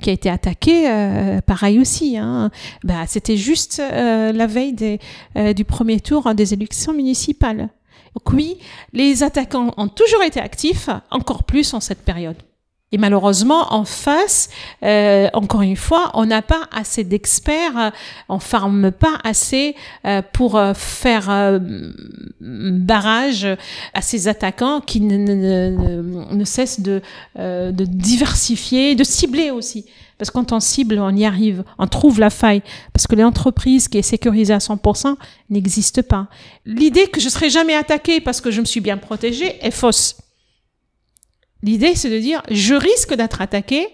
qui 0.00 0.10
a 0.10 0.12
été 0.12 0.28
attaquée, 0.28 0.90
euh, 0.90 1.40
pareil 1.40 1.78
aussi. 1.78 2.18
Hein. 2.18 2.50
Bah, 2.82 3.06
C'était 3.06 3.36
juste 3.36 3.80
euh, 3.80 4.32
la 4.32 4.46
veille 4.46 4.98
euh, 5.36 5.52
du 5.52 5.64
premier 5.64 6.00
tour 6.00 6.34
des 6.34 6.52
élections 6.52 6.92
municipales. 6.92 7.70
Donc 8.14 8.32
oui, 8.32 8.58
les 8.92 9.22
attaquants 9.22 9.72
ont 9.76 9.88
toujours 9.88 10.22
été 10.22 10.40
actifs, 10.40 10.88
encore 11.10 11.44
plus 11.44 11.74
en 11.74 11.80
cette 11.80 12.02
période. 12.02 12.36
Et 12.94 12.96
malheureusement, 12.96 13.74
en 13.74 13.84
face, 13.84 14.48
euh, 14.84 15.26
encore 15.32 15.62
une 15.62 15.74
fois, 15.74 16.12
on 16.14 16.26
n'a 16.26 16.42
pas 16.42 16.68
assez 16.70 17.02
d'experts, 17.02 17.90
on 18.28 18.38
forme 18.38 18.92
pas 18.92 19.18
assez 19.24 19.74
euh, 20.06 20.22
pour 20.32 20.54
euh, 20.54 20.74
faire 20.74 21.28
euh, 21.28 21.58
barrage 22.40 23.48
à 23.94 24.00
ces 24.00 24.28
attaquants 24.28 24.80
qui 24.80 25.00
ne, 25.00 25.16
ne, 25.16 26.34
ne, 26.36 26.44
cessent 26.44 26.82
de, 26.82 27.02
euh, 27.36 27.72
de 27.72 27.84
diversifier, 27.84 28.94
de 28.94 29.02
cibler 29.02 29.50
aussi. 29.50 29.86
Parce 30.16 30.30
que 30.30 30.34
quand 30.34 30.52
on 30.52 30.60
cible, 30.60 31.00
on 31.00 31.16
y 31.16 31.24
arrive, 31.24 31.64
on 31.78 31.88
trouve 31.88 32.20
la 32.20 32.30
faille. 32.30 32.62
Parce 32.92 33.08
que 33.08 33.16
l'entreprise 33.16 33.88
qui 33.88 33.98
est 33.98 34.02
sécurisée 34.02 34.54
à 34.54 34.58
100% 34.58 35.16
n'existe 35.50 36.02
pas. 36.02 36.28
L'idée 36.64 37.08
que 37.08 37.20
je 37.20 37.28
serai 37.28 37.50
jamais 37.50 37.74
attaqué 37.74 38.20
parce 38.20 38.40
que 38.40 38.52
je 38.52 38.60
me 38.60 38.66
suis 38.66 38.80
bien 38.80 38.98
protégée 38.98 39.58
est 39.66 39.72
fausse. 39.72 40.14
L'idée, 41.64 41.94
c'est 41.94 42.10
de 42.10 42.18
dire, 42.18 42.42
je 42.50 42.74
risque 42.74 43.14
d'être 43.14 43.40
attaqué. 43.40 43.88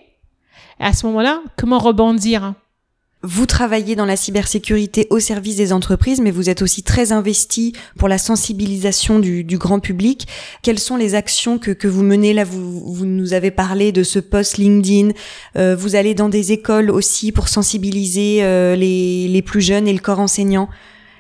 Et 0.81 0.85
à 0.85 0.93
ce 0.93 1.07
moment-là, 1.07 1.41
comment 1.57 1.79
rebondir? 1.79 2.55
Vous 3.23 3.47
travaillez 3.47 3.95
dans 3.95 4.07
la 4.07 4.17
cybersécurité 4.17 5.07
au 5.11 5.21
service 5.21 5.55
des 5.55 5.73
entreprises, 5.73 6.21
mais 6.21 6.33
vous 6.33 6.51
êtes 6.51 6.63
aussi 6.63 6.83
très 6.83 7.13
investi 7.13 7.75
pour 7.97 8.09
la 8.09 8.19
sensibilisation 8.19 9.21
du, 9.21 9.45
grand 9.57 9.79
public. 9.79 10.27
Quelles 10.63 10.81
sont 10.81 10.97
les 10.97 11.15
actions 11.15 11.59
que, 11.59 11.71
que 11.71 11.87
vous 11.87 12.03
menez? 12.03 12.33
Là, 12.33 12.43
vous, 12.43 12.93
vous, 12.93 13.07
nous 13.07 13.35
avez 13.35 13.53
parlé 13.53 13.93
de 13.93 14.03
ce 14.03 14.19
post 14.19 14.59
LinkedIn. 14.59 15.11
Euh, 15.57 15.77
vous 15.77 15.95
allez 15.95 16.15
dans 16.15 16.29
des 16.29 16.51
écoles 16.51 16.91
aussi 16.91 17.31
pour 17.31 17.47
sensibiliser 17.47 18.43
euh, 18.43 18.75
les, 18.75 19.29
les 19.29 19.43
plus 19.43 19.61
jeunes 19.61 19.87
et 19.87 19.93
le 19.93 20.01
corps 20.01 20.21
enseignant. 20.21 20.69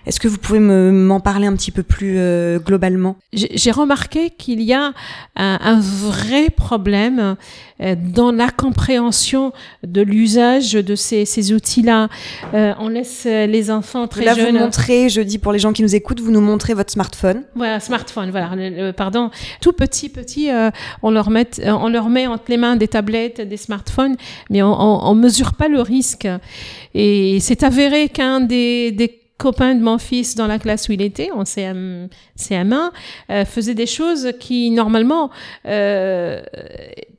Est-ce 0.07 0.19
que 0.19 0.29
vous 0.29 0.39
pouvez 0.39 0.61
m'en 0.61 1.21
parler 1.21 1.47
un 1.47 1.55
petit 1.55 1.71
peu 1.71 1.83
plus 1.83 2.15
euh, 2.17 2.59
globalement? 2.59 3.17
J'ai 3.33 3.71
remarqué 3.71 4.31
qu'il 4.31 4.63
y 4.63 4.73
a 4.73 4.93
un, 5.37 5.59
un 5.63 5.81
vrai 5.81 6.49
problème 6.51 7.37
euh, 7.81 7.95
dans 7.99 8.33
la 8.33 8.51
compréhension 8.51 9.53
de 9.87 10.01
l'usage 10.01 10.73
de 10.73 10.95
ces, 10.95 11.25
ces 11.25 11.53
outils-là. 11.53 12.09
Euh, 12.55 12.73
on 12.79 12.89
laisse 12.89 13.25
les 13.25 13.71
enfants 13.71 14.09
très 14.09 14.25
Là, 14.25 14.35
jeunes. 14.35 14.47
Là, 14.47 14.53
vous 14.53 14.59
montrez, 14.59 15.09
je 15.09 15.21
dis 15.21 15.39
pour 15.39 15.53
les 15.53 15.59
gens 15.59 15.73
qui 15.73 15.83
nous 15.83 15.95
écoutent, 15.95 16.21
vous 16.21 16.33
nous 16.33 16.41
montrez 16.41 16.75
votre 16.75 16.91
smartphone. 16.91 17.43
Voilà, 17.55 17.79
smartphone, 17.81 18.31
voilà, 18.31 18.55
le, 18.55 18.87
le, 18.87 18.93
pardon. 18.93 19.31
Tout 19.61 19.73
petit, 19.73 20.09
petit, 20.09 20.51
euh, 20.51 20.71
on, 21.03 21.11
leur 21.11 21.31
met, 21.31 21.49
on 21.67 21.89
leur 21.89 22.09
met 22.09 22.27
entre 22.27 22.45
les 22.49 22.57
mains 22.57 22.77
des 22.77 22.89
tablettes, 22.89 23.41
des 23.41 23.57
smartphones, 23.57 24.17
mais 24.49 24.63
on 24.63 25.15
ne 25.15 25.21
mesure 25.21 25.55
pas 25.55 25.69
le 25.69 25.81
risque. 25.81 26.27
Et 26.95 27.39
c'est 27.41 27.63
avéré 27.63 28.09
qu'un 28.09 28.41
des, 28.41 28.93
des 28.93 29.20
copain 29.41 29.75
de 29.75 29.83
mon 29.83 29.99
fils 29.99 30.35
dans 30.35 30.47
la 30.47 30.59
classe 30.59 30.89
où 30.89 30.93
il 30.93 31.01
était, 31.01 31.31
en 31.33 31.45
CM, 31.45 32.09
CM1, 32.39 32.91
euh, 33.31 33.45
faisait 33.47 33.75
des 33.75 33.87
choses 33.87 34.33
qui, 34.39 34.71
normalement, 34.71 35.31
euh, 35.67 36.43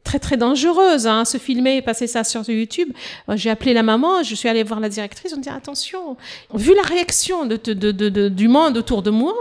très 0.04 0.20
très 0.20 0.38
dangereuses, 0.38 1.08
hein, 1.08 1.26
se 1.26 1.38
filmer 1.38 1.78
et 1.78 1.82
passer 1.82 2.08
ça 2.08 2.24
sur 2.24 2.48
YouTube. 2.50 2.90
J'ai 3.36 3.50
appelé 3.50 3.74
la 3.74 3.84
maman, 3.84 4.24
je 4.24 4.36
suis 4.36 4.50
allée 4.50 4.64
voir 4.64 4.80
la 4.80 4.90
directrice, 4.90 5.32
on 5.34 5.38
me 5.38 5.44
dit 5.44 5.50
attention, 5.50 6.18
vu 6.54 6.74
la 6.76 6.82
réaction 6.82 7.46
du 7.46 8.48
monde 8.48 8.78
autour 8.78 9.04
de 9.04 9.12
moi, 9.12 9.36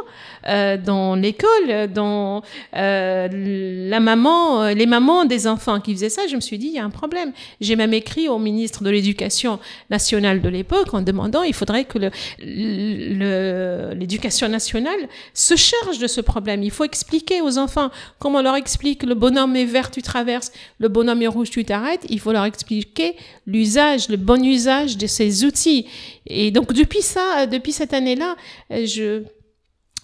euh, 0.49 0.77
dans 0.77 1.14
l'école, 1.14 1.88
dans 1.92 2.42
euh, 2.77 3.88
la 3.88 4.01
maman, 4.01 4.68
les 4.68 4.87
mamans 4.87 5.25
des 5.25 5.46
enfants 5.46 5.81
qui 5.81 5.92
faisaient 5.92 6.09
ça, 6.09 6.23
je 6.29 6.37
me 6.37 6.40
suis 6.40 6.59
dit 6.59 6.68
il 6.68 6.75
y 6.75 6.79
a 6.79 6.85
un 6.85 6.90
problème. 6.90 7.33
J'ai 7.61 7.77
même 7.77 7.92
écrit 7.92 8.29
au 8.29 8.38
ministre 8.38 8.85
de 8.85 8.90
l'Éducation 8.90 9.59
nationale 9.90 10.40
de 10.40 10.49
l'époque 10.49 10.94
en 10.94 11.03
demandant 11.03 11.42
il 11.42 11.55
faudrait 11.55 11.85
que 11.85 11.99
l'éducation 12.38 14.49
nationale 14.49 15.09
se 15.35 15.57
charge 15.57 15.99
de 15.99 16.07
ce 16.07 16.20
problème. 16.20 16.62
Il 16.62 16.70
faut 16.70 16.85
expliquer 16.85 17.42
aux 17.42 17.59
enfants 17.59 17.90
comment 18.18 18.38
on 18.38 18.42
leur 18.42 18.57
explique 18.57 19.03
le 19.03 19.14
bonhomme 19.14 19.57
est 19.57 19.64
vert, 19.64 19.90
tu 19.90 20.03
traverses, 20.03 20.50
le 20.79 20.89
bonhomme 20.89 21.27
rouge, 21.27 21.51
tu 21.51 21.65
t'arrêtes. 21.65 22.07
Il 22.09 22.21
faut 22.21 22.33
leur 22.33 22.45
expliquer 22.45 23.17
l'usage, 23.47 24.09
le 24.09 24.17
bon 24.17 24.45
usage 24.45 24.97
de 24.97 25.07
ces 25.07 25.45
outils. 25.45 25.87
Et 26.27 26.51
donc 26.51 26.73
depuis 26.73 27.03
ça, 27.03 27.47
depuis 27.47 27.73
cette 27.73 27.93
année-là, 27.93 28.37
je 28.71 29.23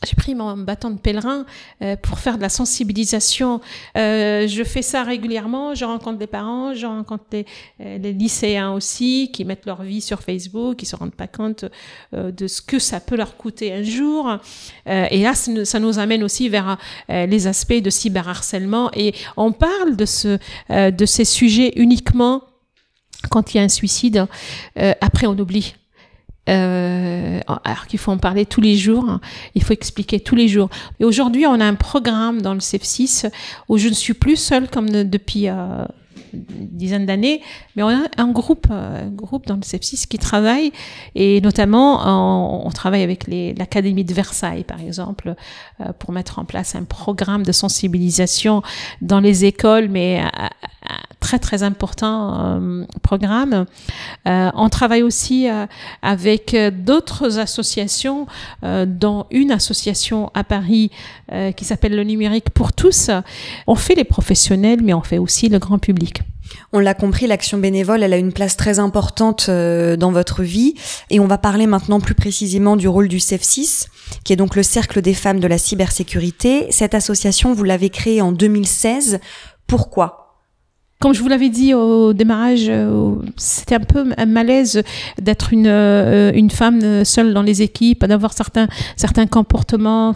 j'ai 0.05 0.15
pris 0.15 0.35
mon 0.35 0.57
bâton 0.59 0.91
de 0.91 0.99
pèlerin 0.99 1.47
euh, 1.83 1.97
pour 1.97 2.19
faire 2.19 2.37
de 2.37 2.43
la 2.43 2.49
sensibilisation. 2.49 3.61
Euh, 3.97 4.47
je 4.47 4.63
fais 4.63 4.83
ça 4.83 5.03
régulièrement. 5.03 5.75
Je 5.75 5.85
rencontre 5.85 6.19
des 6.19 6.27
parents, 6.27 6.75
je 6.75 6.87
rencontre 6.87 7.25
des, 7.31 7.47
euh, 7.81 7.99
lycéens 7.99 8.73
aussi 8.73 9.31
qui 9.33 9.45
mettent 9.45 9.67
leur 9.67 9.83
vie 9.83 10.01
sur 10.01 10.21
Facebook, 10.21 10.77
qui 10.77 10.87
se 10.87 10.97
rendent 10.97 11.15
pas 11.15 11.27
compte 11.27 11.65
de 12.13 12.47
ce 12.47 12.63
que 12.63 12.79
ça 12.79 13.01
peut 13.01 13.17
leur 13.17 13.37
coûter 13.37 13.73
un 13.73 13.83
jour. 13.83 14.39
Et 14.87 15.23
là, 15.23 15.35
ça 15.35 15.81
nous, 15.81 15.99
amène 15.99 16.23
aussi 16.23 16.49
vers 16.49 16.79
les 17.09 17.47
aspects 17.47 17.75
de 17.75 17.91
cyberharcèlement. 17.91 18.91
Et 18.95 19.15
on 19.37 19.53
parle 19.53 19.97
de 19.97 20.07
de 20.91 21.07
ces 21.07 21.25
sujets 21.25 21.73
uniquement 21.77 22.43
quand 23.31 23.55
il 23.55 23.59
y 23.59 23.61
a 23.61 23.65
un 23.65 23.69
suicide. 23.69 24.27
après, 25.01 25.27
on 25.27 25.39
oublie. 25.39 25.75
Euh, 26.49 27.41
alors 27.47 27.87
qu'il 27.89 27.99
faut 27.99 28.13
en 28.13 28.19
parler 28.19 28.47
tous 28.47 28.61
les 28.61 28.77
jours, 28.77 29.09
hein. 29.09 29.21
il 29.55 29.65
faut 29.65 29.73
expliquer 29.73 30.21
tous 30.21 30.37
les 30.37 30.47
jours. 30.49 30.71
Et 31.01 31.05
aujourd'hui, 31.05 31.47
on 31.47 31.61
a 31.61 31.65
un 31.65 31.75
programme 31.75 32.41
dans 32.41 32.55
le 32.55 32.61
CEF6 32.61 33.31
où 33.69 33.79
je 33.79 33.89
ne 33.89 33.95
suis 33.95 34.15
plus 34.15 34.37
seule 34.37 34.69
comme 34.69 34.89
depuis 34.89 35.49
euh, 35.49 35.85
dizaine 36.33 37.07
d'années, 37.07 37.41
mais 37.75 37.83
on 37.83 37.89
a 37.89 38.07
un 38.17 38.31
groupe, 38.31 38.67
euh, 38.71 39.07
un 39.07 39.11
groupe 39.11 39.47
dans 39.47 39.57
le 39.57 39.61
CEF6 39.61 40.07
qui 40.07 40.19
travaille, 40.19 40.73
et 41.15 41.41
notamment 41.41 42.67
on, 42.67 42.71
travaille 42.71 43.03
avec 43.03 43.27
l'Académie 43.29 44.05
de 44.05 44.13
Versailles, 44.13 44.65
par 44.65 44.81
exemple, 44.81 45.35
euh, 45.81 45.93
pour 45.99 46.13
mettre 46.13 46.39
en 46.39 46.45
place 46.45 46.75
un 46.75 46.85
programme 46.85 47.43
de 47.43 47.53
sensibilisation 47.53 48.63
dans 49.01 49.21
les 49.21 49.45
écoles, 49.45 49.89
mais 49.89 50.23
très 51.27 51.39
très 51.41 51.65
important 51.65 52.39
euh, 52.39 52.85
programme. 53.03 53.67
Euh, 54.29 54.51
on 54.55 54.69
travaille 54.69 55.03
aussi 55.03 55.51
euh, 55.51 55.67
avec 56.01 56.57
d'autres 56.85 57.41
associations, 57.41 58.27
dont 58.63 59.27
une 59.31 59.51
association 59.51 60.31
à 60.35 60.45
Paris 60.45 60.91
qui 61.57 61.65
s'appelle 61.65 61.97
le 61.97 62.05
numérique 62.05 62.51
pour 62.51 62.73
tous. 62.73 63.11
On 63.67 63.75
fait 63.75 63.95
les 63.95 64.05
professionnels, 64.05 64.81
mais 64.83 64.95
on 64.95 65.03
fait 65.03 65.19
aussi 65.19 65.49
le 65.49 65.59
grand 65.59 65.79
public. 65.79 66.23
On 66.73 66.79
l'a 66.79 66.95
compris, 66.95 67.27
l'action 67.27 67.59
bénévole, 67.59 68.03
elle 68.03 68.13
a 68.13 68.19
une 68.19 68.33
place 68.33 68.57
très 68.57 68.79
importante 68.79 69.49
dans 69.49 70.13
votre 70.13 70.43
vie. 70.43 70.75
Et 71.11 71.21
on 71.21 71.27
va 71.27 71.39
parler 71.39 71.67
maintenant 71.67 72.01
plus 72.01 72.15
précisément 72.15 72.77
du 72.77 72.89
rôle 72.89 73.09
du 73.09 73.19
CEF6, 73.19 73.87
qui 74.25 74.33
est 74.33 74.37
donc 74.37 74.57
le 74.57 74.63
Cercle 74.63 75.03
des 75.03 75.15
femmes 75.15 75.41
de 75.41 75.47
la 75.47 75.59
cybersécurité. 75.59 76.67
Cette 76.71 76.95
association, 76.95 77.55
vous 77.55 77.65
l'avez 77.65 77.91
créée 77.91 78.21
en 78.21 78.33
2016. 78.33 79.21
Pourquoi? 79.67 80.26
Comme 80.99 81.13
je 81.13 81.21
vous 81.21 81.29
l'avais 81.29 81.51
dit 81.51 81.75
au 81.75 82.15
démarrage, 82.15 82.67
euh, 82.69 83.17
c'était 83.37 83.75
un 83.75 83.81
peu 83.81 84.15
un 84.17 84.27
malaise 84.27 84.83
d'être 85.21 85.53
une, 85.53 85.67
euh, 85.67 86.33
une 86.35 86.51
femme 86.51 87.05
seule 87.05 87.35
dans 87.35 87.43
les 87.43 87.61
équipes, 87.61 88.07
d'avoir 88.07 88.33
certains, 88.33 88.67
certains 88.97 89.27
comportements. 89.27 90.15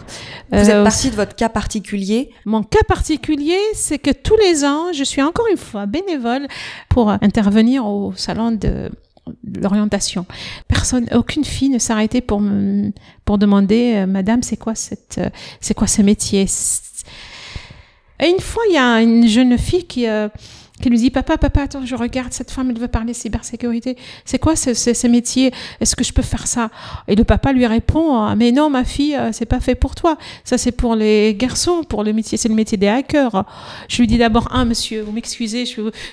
Vous 0.51 0.57
êtes 0.57 0.69
euh, 0.69 0.83
partie 0.83 1.11
de 1.11 1.15
votre 1.15 1.35
cas 1.35 1.49
particulier? 1.49 2.31
Mon 2.45 2.63
cas 2.63 2.83
particulier, 2.87 3.59
c'est 3.75 3.99
que 3.99 4.09
tous 4.11 4.35
les 4.37 4.65
ans, 4.65 4.91
je 4.91 5.03
suis 5.03 5.21
encore 5.21 5.45
une 5.51 5.57
fois 5.57 5.85
bénévole 5.85 6.47
pour 6.89 7.11
intervenir 7.11 7.85
au 7.85 8.13
salon 8.15 8.51
de 8.51 8.89
l'orientation. 9.61 10.25
Personne, 10.67 11.05
aucune 11.13 11.45
fille 11.45 11.69
ne 11.69 11.77
s'arrêtait 11.77 12.21
pour 12.21 12.41
me, 12.41 12.91
pour 13.23 13.37
demander, 13.37 14.05
Madame, 14.07 14.41
c'est 14.41 14.57
quoi 14.57 14.73
cette, 14.73 15.21
c'est 15.59 15.75
quoi 15.75 15.85
ce 15.85 16.01
métier? 16.01 16.47
Et 18.19 18.29
une 18.29 18.39
fois, 18.39 18.63
il 18.69 18.73
y 18.73 18.79
a 18.79 18.99
une 19.01 19.27
jeune 19.27 19.57
fille 19.59 19.85
qui 19.85 20.07
qui 20.81 20.89
lui 20.89 20.97
dit 20.97 21.11
Papa, 21.11 21.37
papa, 21.37 21.61
attends, 21.61 21.85
je 21.85 21.95
regarde, 21.95 22.33
cette 22.33 22.51
femme, 22.51 22.69
elle 22.69 22.79
veut 22.79 22.87
parler 22.87 23.13
cybersécurité. 23.13 23.95
C'est 24.25 24.39
quoi 24.39 24.55
ce, 24.55 24.73
ce, 24.73 25.07
métier? 25.07 25.51
Est-ce 25.79 25.95
que 25.95 26.03
je 26.03 26.11
peux 26.11 26.21
faire 26.21 26.47
ça? 26.47 26.69
Et 27.07 27.15
le 27.15 27.23
papa 27.23 27.53
lui 27.53 27.65
répond 27.65 28.15
ah, 28.15 28.35
Mais 28.35 28.51
non, 28.51 28.69
ma 28.69 28.83
fille, 28.83 29.15
euh, 29.15 29.31
c'est 29.31 29.45
pas 29.45 29.59
fait 29.59 29.75
pour 29.75 29.95
toi. 29.95 30.17
Ça, 30.43 30.57
c'est 30.57 30.71
pour 30.71 30.95
les 30.95 31.35
garçons, 31.35 31.83
pour 31.83 32.03
le 32.03 32.13
métier, 32.13 32.37
c'est 32.37 32.49
le 32.49 32.55
métier 32.55 32.77
des 32.77 32.87
hackers. 32.87 33.45
Je 33.87 33.97
lui 33.97 34.07
dis 34.07 34.17
d'abord 34.17 34.49
Ah, 34.51 34.65
monsieur, 34.65 35.01
vous 35.01 35.11
m'excusez, 35.11 35.65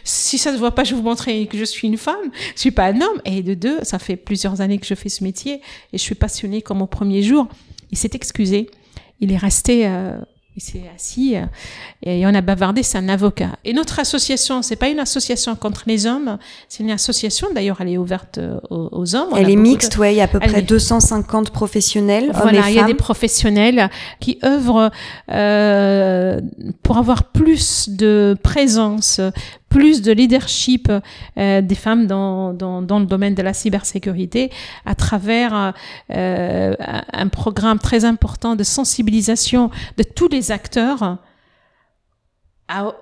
si 0.05 0.39
ça 0.39 0.51
ne 0.51 0.57
se 0.57 0.61
voit 0.61 0.75
pas, 0.75 0.85
je 0.85 0.95
vous 0.95 1.03
montrer 1.03 1.47
que 1.47 1.59
je 1.59 1.65
suis 1.65 1.89
une 1.89 1.97
femme, 1.97 2.31
je 2.55 2.61
suis 2.61 2.71
pas 2.71 2.87
un 2.87 3.01
homme. 3.01 3.21
Et 3.25 3.43
de 3.43 3.55
deux, 3.55 3.79
ça 3.83 3.99
fait 3.99 4.17
plusieurs 4.17 4.61
années 4.61 4.79
que 4.79 4.87
je 4.87 4.95
fais 4.95 5.09
ce 5.09 5.25
métier 5.25 5.61
et 5.93 5.99
je 5.99 6.03
suis 6.03 6.15
passionnée 6.15 6.63
comme 6.63 6.83
au 6.83 6.87
premier 6.87 7.23
jour. 7.23 7.49
Il 7.91 7.99
s'est 7.99 8.11
excusé. 8.15 8.71
Il 9.21 9.33
est 9.33 9.37
resté. 9.37 9.87
Euh, 9.87 10.19
il 10.59 10.61
s'est 10.61 10.91
assis 10.93 11.37
euh, 11.37 11.45
et 12.03 12.27
on 12.27 12.35
a 12.35 12.41
bavardé, 12.41 12.83
c'est 12.83 12.99
un 12.99 13.09
avocat. 13.09 13.51
Et 13.65 13.73
notre 13.73 14.01
association, 14.01 14.61
c'est 14.63 14.75
pas 14.75 14.89
une 14.89 14.99
association 14.99 15.55
contre 15.55 15.85
les 15.87 16.07
hommes, 16.07 16.39
c'est 16.69 16.83
une 16.83 16.91
association, 16.91 17.49
d'ailleurs, 17.55 17.81
elle 17.81 17.91
est 17.91 17.99
ouverte 17.99 18.39
euh, 18.39 18.59
aux, 18.71 19.15
hommes. 19.15 19.29
Elle 19.37 19.51
est 19.51 19.57
mixte, 19.57 19.97
ouais, 19.99 20.15
il 20.15 20.17
y 20.17 20.21
a 20.21 20.25
à 20.25 20.29
peu 20.29 20.41
près 20.41 20.63
250 20.63 21.51
professionnels. 21.51 22.33
Voilà, 22.35 22.69
il 22.71 22.75
y 22.75 22.81
a 22.81 22.85
des 22.85 22.95
professionnels 22.95 23.89
qui 24.19 24.41
œuvrent 24.45 24.91
euh, 25.31 26.41
pour 26.83 26.99
avoir 26.99 27.25
plus 27.25 27.89
de 27.91 28.37
présence, 28.43 29.21
plus 29.69 30.03
de 30.03 30.13
leadership 30.13 30.91
euh, 31.37 31.61
des 31.61 31.75
femmes 31.75 32.07
dans, 32.07 32.53
dans, 32.53 32.99
le 32.99 33.07
domaine 33.07 33.35
de 33.35 33.43
la 33.43 33.53
cybersécurité 33.53 34.51
à 34.87 34.95
travers 34.95 35.75
euh, 36.11 36.75
un 37.13 37.29
programme 37.29 37.79
très 37.79 38.05
important 38.05 38.57
de 38.57 38.65
sensibilisation 38.65 39.71
de 39.97 40.03
tous 40.03 40.29
les 40.29 40.51
acteurs 40.51 41.19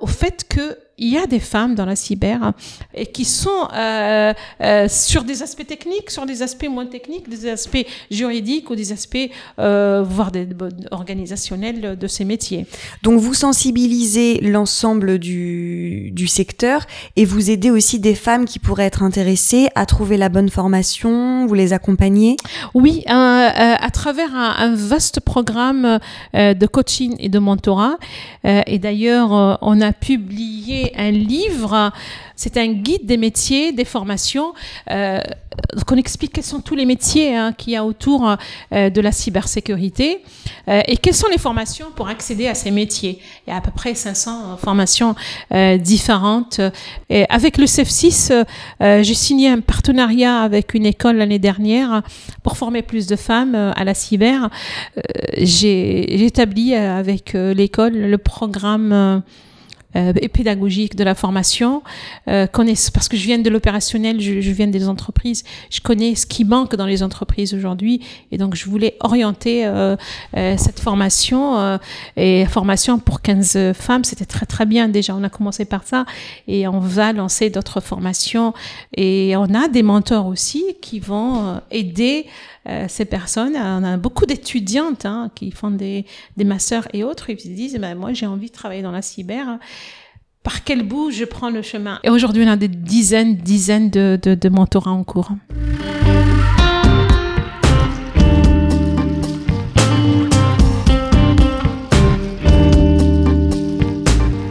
au 0.01 0.07
fait 0.07 0.47
que 0.49 0.79
il 0.99 1.09
y 1.09 1.19
a 1.19 1.27
des 1.27 1.41
femmes 1.41 1.75
dans 1.75 1.85
la 1.85 1.97
cyber 1.97 2.53
et 2.95 3.07
qui 3.07 3.27
sont 3.27 3.69
euh, 3.75 4.33
euh, 4.63 4.89
sur 4.89 5.25
des 5.25 5.43
aspects 5.43 5.67
techniques, 5.67 6.11
sur 6.11 6.25
des 6.25 6.43
aspects 6.43 6.69
moins 6.69 6.87
techniques, 6.87 7.29
des 7.29 7.51
aspects 7.51 7.85
juridiques 8.11 8.71
ou 8.71 8.77
des 8.77 8.93
aspects 8.93 9.31
euh, 9.59 10.03
voire 10.03 10.31
des, 10.33 10.49
organisationnels 10.91 11.99
de 11.99 12.07
ces 12.07 12.25
métiers. 12.25 12.67
Donc 13.03 13.21
vous 13.21 13.35
sensibilisez 13.35 14.41
l'ensemble 14.41 15.19
du, 15.19 16.11
du 16.13 16.27
secteur 16.29 16.87
et 17.17 17.27
vous 17.27 17.51
aidez 17.51 17.71
aussi 17.71 17.99
des 17.99 18.15
femmes 18.15 18.47
qui 18.47 18.59
pourraient 18.59 18.87
être 18.87 19.03
intéressées 19.03 19.69
à 19.75 19.85
trouver 19.85 20.17
la 20.17 20.31
bonne 20.31 20.49
formation, 20.49 21.47
vous 21.47 21.55
les 21.55 21.75
accompagnez? 21.75 22.37
Oui, 22.73 23.03
euh, 23.07 23.11
à 23.11 23.91
travers 23.93 24.35
un, 24.35 24.55
un, 24.59 24.75
vaste 24.75 25.21
programme 25.21 25.99
de 26.33 26.67
coaching 26.67 27.17
et 27.19 27.29
de 27.29 27.39
mentorat. 27.39 27.97
et 28.45 28.79
d'ailleurs, 28.79 29.59
on 29.63 29.81
a 29.81 29.93
publié 29.93 30.86
un 30.97 31.11
livre, 31.11 31.93
c'est 32.37 32.57
un 32.57 32.69
guide 32.69 33.07
des 33.07 33.17
métiers, 33.17 33.73
des 33.73 33.85
formations. 33.85 34.53
Euh, 34.91 35.21
explique 35.99 36.33
quels 36.33 36.45
sont 36.45 36.61
tous 36.61 36.75
les 36.75 36.85
métiers 36.85 37.35
hein, 37.35 37.53
qu'il 37.53 37.73
y 37.73 37.77
a 37.77 37.85
autour 37.85 38.37
euh, 38.73 38.91
de 38.91 39.01
la 39.01 39.13
cybersécurité 39.13 40.23
euh, 40.69 40.81
et 40.87 40.97
quelles 40.97 41.15
sont 41.15 41.29
les 41.31 41.39
formations 41.39 41.87
pour 41.95 42.09
accéder 42.09 42.49
à 42.49 42.55
ces 42.55 42.71
métiers? 42.71 43.21
Il 43.47 43.51
y 43.51 43.53
a 43.53 43.57
à 43.57 43.61
peu 43.61 43.71
près 43.71 43.95
500 43.95 44.57
formations 44.57 45.15
euh, 45.53 45.77
différentes. 45.79 46.61
Et 47.11 47.25
avec 47.29 47.59
le 47.59 47.67
CEF6, 47.67 48.45
j'ai 48.81 49.15
signé 49.15 49.49
un 49.49 49.61
partenariat 49.61 50.41
avec 50.41 50.75
une 50.75 50.87
école 50.87 51.17
l'année 51.17 51.39
dernière 51.39 52.03
pour 52.43 52.57
former 52.57 52.83
plus 52.83 53.07
de 53.07 53.17
femmes 53.17 53.55
à 53.55 53.85
la 53.85 53.95
cyber. 53.95 54.51
j'ai 55.37 56.25
établi 56.25 56.75
avec 56.75 57.33
l'école 57.33 57.95
le 57.95 58.19
programme 58.19 59.23
et 59.97 60.29
pédagogique 60.29 60.97
de 60.97 61.05
la 61.05 61.15
formation, 61.15 61.83
euh, 62.29 62.47
parce 62.93 63.09
que 63.09 63.17
je 63.17 63.25
viens 63.25 63.39
de 63.39 63.51
l'opérationnel, 63.51 64.21
je, 64.21 64.41
je, 64.41 64.51
viens 64.51 64.67
des 64.67 64.89
entreprises, 64.89 65.45
je 65.71 65.81
connais 65.81 66.15
ce 66.15 66.27
qui 66.27 66.45
manque 66.45 66.75
dans 66.77 66.87
les 66.87 67.03
entreprises 67.03 67.55
aujourd'hui, 67.55 68.01
et 68.33 68.39
donc 68.39 68.55
je 68.55 68.67
voulais 68.67 68.97
orienter 69.01 69.67
euh, 69.67 69.97
euh 70.37 70.57
cette 70.57 70.81
formation 70.81 71.59
euh, 71.59 71.79
et 72.17 72.47
formation 72.47 72.99
pour 72.99 73.21
15 73.21 73.73
femmes, 73.73 74.05
c'était 74.05 74.25
très 74.25 74.47
très 74.47 74.67
bien 74.67 74.89
déjà. 74.89 75.15
On 75.15 75.23
a 75.23 75.29
commencé 75.29 75.65
par 75.65 75.85
ça 75.85 76.07
et 76.49 76.67
on 76.67 76.81
va 76.81 77.13
lancer 77.13 77.51
d'autres 77.51 77.81
formations 77.81 78.55
et 78.97 79.35
on 79.37 79.55
a 79.55 79.69
des 79.69 79.83
mentors 79.83 80.27
aussi 80.27 80.65
qui 80.81 80.99
vont 80.99 81.61
aider 81.71 82.27
euh, 82.69 82.87
ces 82.89 83.05
personnes. 83.05 83.55
On 83.57 83.85
a 83.85 83.97
beaucoup 83.97 84.27
d'étudiantes 84.27 85.07
hein, 85.07 85.31
qui 85.35 85.51
font 85.51 85.71
des, 85.71 86.07
des 86.37 86.47
et 86.93 87.05
autres. 87.05 87.31
Ils 87.31 87.41
se 87.41 87.49
disent, 87.49 87.79
ben, 87.79 87.95
moi 87.95 88.13
j'ai 88.13 88.27
envie 88.27 88.49
de 88.49 88.53
travailler 88.53 88.83
dans 88.83 88.93
la 88.93 89.03
cyber. 89.03 89.59
Par 90.43 90.63
quel 90.63 90.83
bout 90.87 91.11
je 91.11 91.25
prends 91.25 91.51
le 91.51 91.63
chemin? 91.63 91.99
Et 92.05 92.11
aujourd'hui, 92.11 92.45
on 92.47 92.51
a 92.51 92.57
des 92.57 92.69
dizaines, 92.69 93.37
dizaines 93.37 93.91
de, 93.91 94.19
de, 94.23 94.35
de 94.35 94.49
mentorats 94.49 94.93
en 94.93 95.03
cours. 95.03 95.31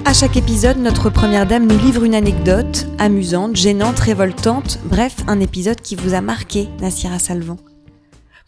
À 0.07 0.13
chaque 0.13 0.37
épisode, 0.37 0.77
notre 0.77 1.09
première 1.09 1.45
dame 1.45 1.67
nous 1.67 1.77
livre 1.77 2.03
une 2.05 2.15
anecdote 2.15 2.87
amusante, 2.99 3.55
gênante, 3.55 3.99
révoltante, 3.99 4.79
bref, 4.85 5.17
un 5.27 5.41
épisode 5.41 5.81
qui 5.81 5.95
vous 5.95 6.13
a 6.13 6.21
marqué, 6.21 6.69
Nassira 6.79 7.19
Salvan. 7.19 7.57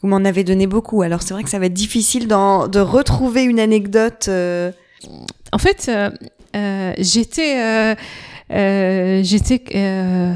Vous 0.01 0.07
m'en 0.07 0.17
avez 0.17 0.43
donné 0.43 0.67
beaucoup, 0.67 1.01
alors 1.01 1.23
c'est 1.23 1.33
vrai 1.33 1.43
que 1.43 1.49
ça 1.49 1.57
va 1.57 1.65
être 1.65 1.73
difficile 1.73 2.27
de 2.27 2.79
retrouver 2.79 3.43
une 3.43 3.59
anecdote. 3.59 4.27
Euh. 4.29 4.71
En 5.51 5.57
fait, 5.57 5.89
euh, 5.89 6.11
euh, 6.55 6.93
j'étais 6.99 7.95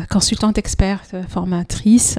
consultante 0.10 0.58
experte, 0.58 1.16
formatrice. 1.30 2.18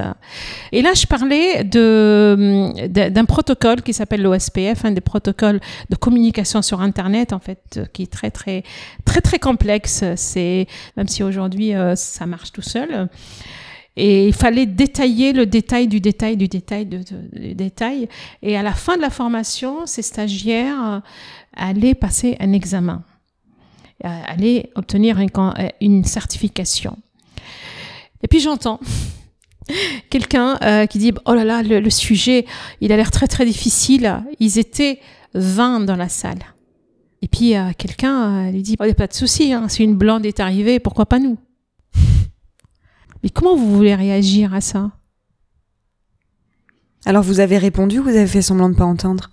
Et 0.71 0.81
là, 0.81 0.93
je 0.93 1.05
parlais 1.05 1.65
d'un 1.65 3.25
protocole 3.25 3.81
qui 3.81 3.91
s'appelle 3.91 4.21
l'OSPF, 4.21 4.85
un 4.85 4.91
des 4.91 5.01
protocoles 5.01 5.59
de 5.89 5.95
communication 5.97 6.61
sur 6.61 6.79
Internet, 6.79 7.33
en 7.33 7.39
fait, 7.39 7.81
qui 7.91 8.03
est 8.03 8.11
très, 8.11 8.31
très, 8.31 8.63
très, 9.03 9.19
très 9.19 9.39
complexe. 9.39 10.05
C'est, 10.15 10.65
même 10.95 11.09
si 11.09 11.23
aujourd'hui, 11.23 11.73
ça 11.95 12.25
marche 12.25 12.53
tout 12.53 12.61
seul. 12.61 13.09
Et 13.95 14.27
il 14.27 14.33
fallait 14.33 14.65
détailler 14.65 15.33
le 15.33 15.45
détail 15.45 15.87
du 15.87 15.99
détail 15.99 16.35
du 16.35 16.47
détail 16.47 16.85
du 16.85 17.53
détail. 17.53 18.09
Et 18.41 18.57
à 18.57 18.63
la 18.63 18.73
fin 18.73 18.95
de 18.97 19.01
la 19.01 19.11
formation, 19.11 19.85
ces 19.85 20.01
stagiaires 20.01 21.01
allaient 21.55 21.93
passer 21.93 22.35
un 22.39 22.53
examen 22.53 23.03
aller 24.03 24.69
obtenir 24.75 25.17
une 25.81 26.03
certification. 26.03 26.97
Et 28.21 28.27
puis 28.27 28.39
j'entends 28.39 28.79
quelqu'un 30.09 30.57
euh, 30.61 30.85
qui 30.85 30.97
dit 30.97 31.13
oh 31.25 31.33
là 31.33 31.43
là 31.43 31.61
le, 31.63 31.89
sujet 31.89 32.45
il 32.81 32.91
a 32.91 32.97
l'air 32.97 33.11
très 33.11 33.27
très 33.27 33.45
difficile 33.45 34.23
ils 34.39 34.59
étaient 34.59 34.99
20 35.35 35.81
dans 35.81 35.95
la 35.95 36.09
salle 36.09 36.39
et 37.21 37.27
puis 37.27 37.55
euh, 37.55 37.71
quelqu'un 37.77 38.47
euh, 38.47 38.51
lui 38.51 38.61
dit 38.61 38.75
oh, 38.79 38.85
n'y 38.85 38.91
a 38.91 38.95
pas 38.95 39.07
de 39.07 39.13
souci 39.13 39.53
hein, 39.53 39.69
si 39.69 39.83
une 39.83 39.95
blonde 39.95 40.25
est 40.25 40.39
arrivée 40.39 40.79
pourquoi 40.79 41.05
pas 41.05 41.19
nous? 41.19 41.37
Mais 43.23 43.29
comment 43.29 43.55
vous 43.55 43.75
voulez 43.75 43.95
réagir 43.95 44.53
à 44.53 44.61
ça? 44.61 44.91
Alors 47.05 47.23
vous 47.23 47.39
avez 47.39 47.57
répondu 47.57 47.99
ou 47.99 48.03
vous 48.03 48.09
avez 48.09 48.27
fait 48.27 48.41
semblant 48.41 48.69
de 48.69 48.75
pas 48.75 48.85
entendre? 48.85 49.31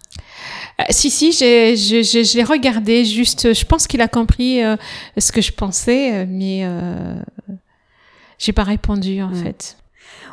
Euh, 0.80 0.84
si, 0.90 1.10
si, 1.10 1.32
je, 1.32 2.36
l'ai 2.36 2.44
regardé 2.44 3.04
juste. 3.04 3.52
Je 3.52 3.64
pense 3.64 3.86
qu'il 3.86 4.00
a 4.00 4.08
compris 4.08 4.62
euh, 4.62 4.76
ce 5.18 5.32
que 5.32 5.40
je 5.40 5.52
pensais, 5.52 6.14
euh, 6.14 6.26
mais 6.28 6.66
j'ai 8.38 8.52
pas 8.52 8.64
répondu 8.64 9.22
en 9.22 9.34
fait. 9.34 9.76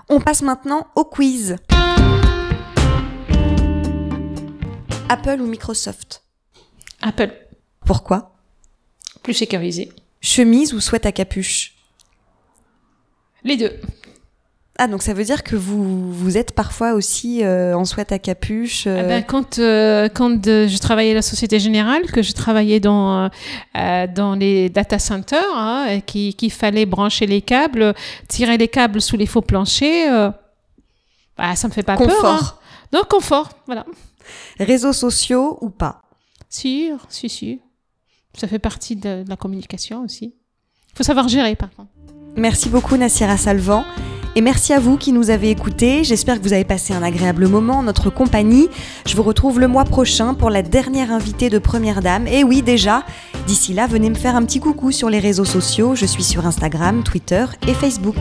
On 0.10 0.20
passe 0.20 0.42
maintenant 0.42 0.88
au 0.96 1.04
quiz. 1.04 1.58
Apple 5.10 5.42
ou 5.42 5.48
Microsoft? 5.48 6.24
Apple. 7.02 7.34
Pourquoi? 7.86 8.36
Plus 9.24 9.34
sécurisé. 9.34 9.92
Chemise 10.22 10.74
ou 10.74 10.80
sweat 10.80 11.06
à 11.06 11.12
capuche? 11.12 11.77
Les 13.48 13.56
deux. 13.56 13.72
Ah, 14.78 14.88
donc 14.88 15.02
ça 15.02 15.14
veut 15.14 15.24
dire 15.24 15.42
que 15.44 15.56
vous, 15.56 16.12
vous 16.12 16.38
êtes 16.38 16.52
parfois 16.52 16.94
aussi 16.94 17.44
euh, 17.44 17.76
en 17.76 17.86
sweat 17.86 18.12
à 18.12 18.20
capuche 18.20 18.86
euh... 18.86 19.00
Ah 19.00 19.04
ben, 19.04 19.24
Quand, 19.24 19.58
euh, 19.58 20.10
quand 20.14 20.44
je 20.46 20.78
travaillais 20.78 21.12
à 21.12 21.16
la 21.16 21.22
Société 21.22 21.58
Générale, 21.58 22.12
que 22.12 22.22
je 22.22 22.34
travaillais 22.34 22.82
dans, 22.82 23.32
euh, 23.78 24.08
dans 24.08 24.36
les 24.36 24.70
data 24.70 25.00
centers, 25.00 25.42
hein, 25.56 26.02
qu'il 26.06 26.52
fallait 26.52 26.86
brancher 26.86 27.26
les 27.26 27.42
câbles, 27.42 27.96
tirer 28.28 28.58
les 28.58 28.68
câbles 28.68 29.02
sous 29.02 29.16
les 29.16 29.26
faux 29.26 29.42
planchers, 29.42 30.34
bah, 31.38 31.56
ça 31.56 31.70
me 31.70 31.74
fait 31.74 31.84
pas 31.84 31.96
confort. 31.96 32.22
peur. 32.22 32.44
Hein. 32.44 32.90
Non, 32.94 33.02
confort, 33.10 33.50
voilà. 33.66 33.86
Réseaux 34.60 34.94
sociaux 34.94 35.58
ou 35.62 35.70
pas? 35.70 36.02
Si, 36.50 36.92
si, 37.10 37.30
si. 37.30 37.62
Ça 38.38 38.48
fait 38.48 38.60
partie 38.60 38.98
de, 38.98 39.24
de 39.24 39.30
la 39.30 39.38
communication 39.38 40.04
aussi. 40.04 40.36
Il 40.92 40.98
faut 40.98 41.04
savoir 41.04 41.30
gérer, 41.30 41.56
par 41.56 41.72
contre. 41.72 41.90
Merci 42.36 42.70
beaucoup, 42.70 42.98
Nassira 42.98 43.38
Salvan. 43.38 43.84
Et 44.36 44.42
merci 44.42 44.72
à 44.72 44.80
vous 44.80 44.98
qui 44.98 45.14
nous 45.14 45.32
avez 45.32 45.50
écoutés. 45.50 46.04
J'espère 46.04 46.38
que 46.38 46.44
vous 46.44 46.54
avez 46.54 46.64
passé 46.64 46.94
un 46.94 47.02
agréable 47.02 47.48
moment 47.48 47.80
en 47.80 47.84
notre 47.84 48.12
compagnie. 48.12 48.70
Je 49.08 49.16
vous 49.16 49.24
retrouve 49.24 49.60
le 49.60 49.68
mois 49.68 49.84
prochain 49.84 50.36
pour 50.36 50.52
la 50.52 50.62
dernière 50.62 51.12
invitée 51.12 51.50
de 51.50 51.58
Première 51.58 52.02
Dame. 52.02 52.28
Et 52.28 52.44
oui, 52.44 52.62
déjà, 52.62 53.04
d'ici 53.48 53.74
là, 53.74 53.88
venez 53.88 54.12
me 54.12 54.16
faire 54.16 54.36
un 54.36 54.46
petit 54.46 54.60
coucou 54.60 54.92
sur 54.92 55.10
les 55.10 55.18
réseaux 55.18 55.44
sociaux. 55.44 55.96
Je 55.96 56.06
suis 56.06 56.24
sur 56.24 56.46
Instagram, 56.46 57.04
Twitter 57.04 57.46
et 57.68 57.74
Facebook. 57.74 58.18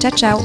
Ciao, 0.00 0.10
ciao 0.12 0.38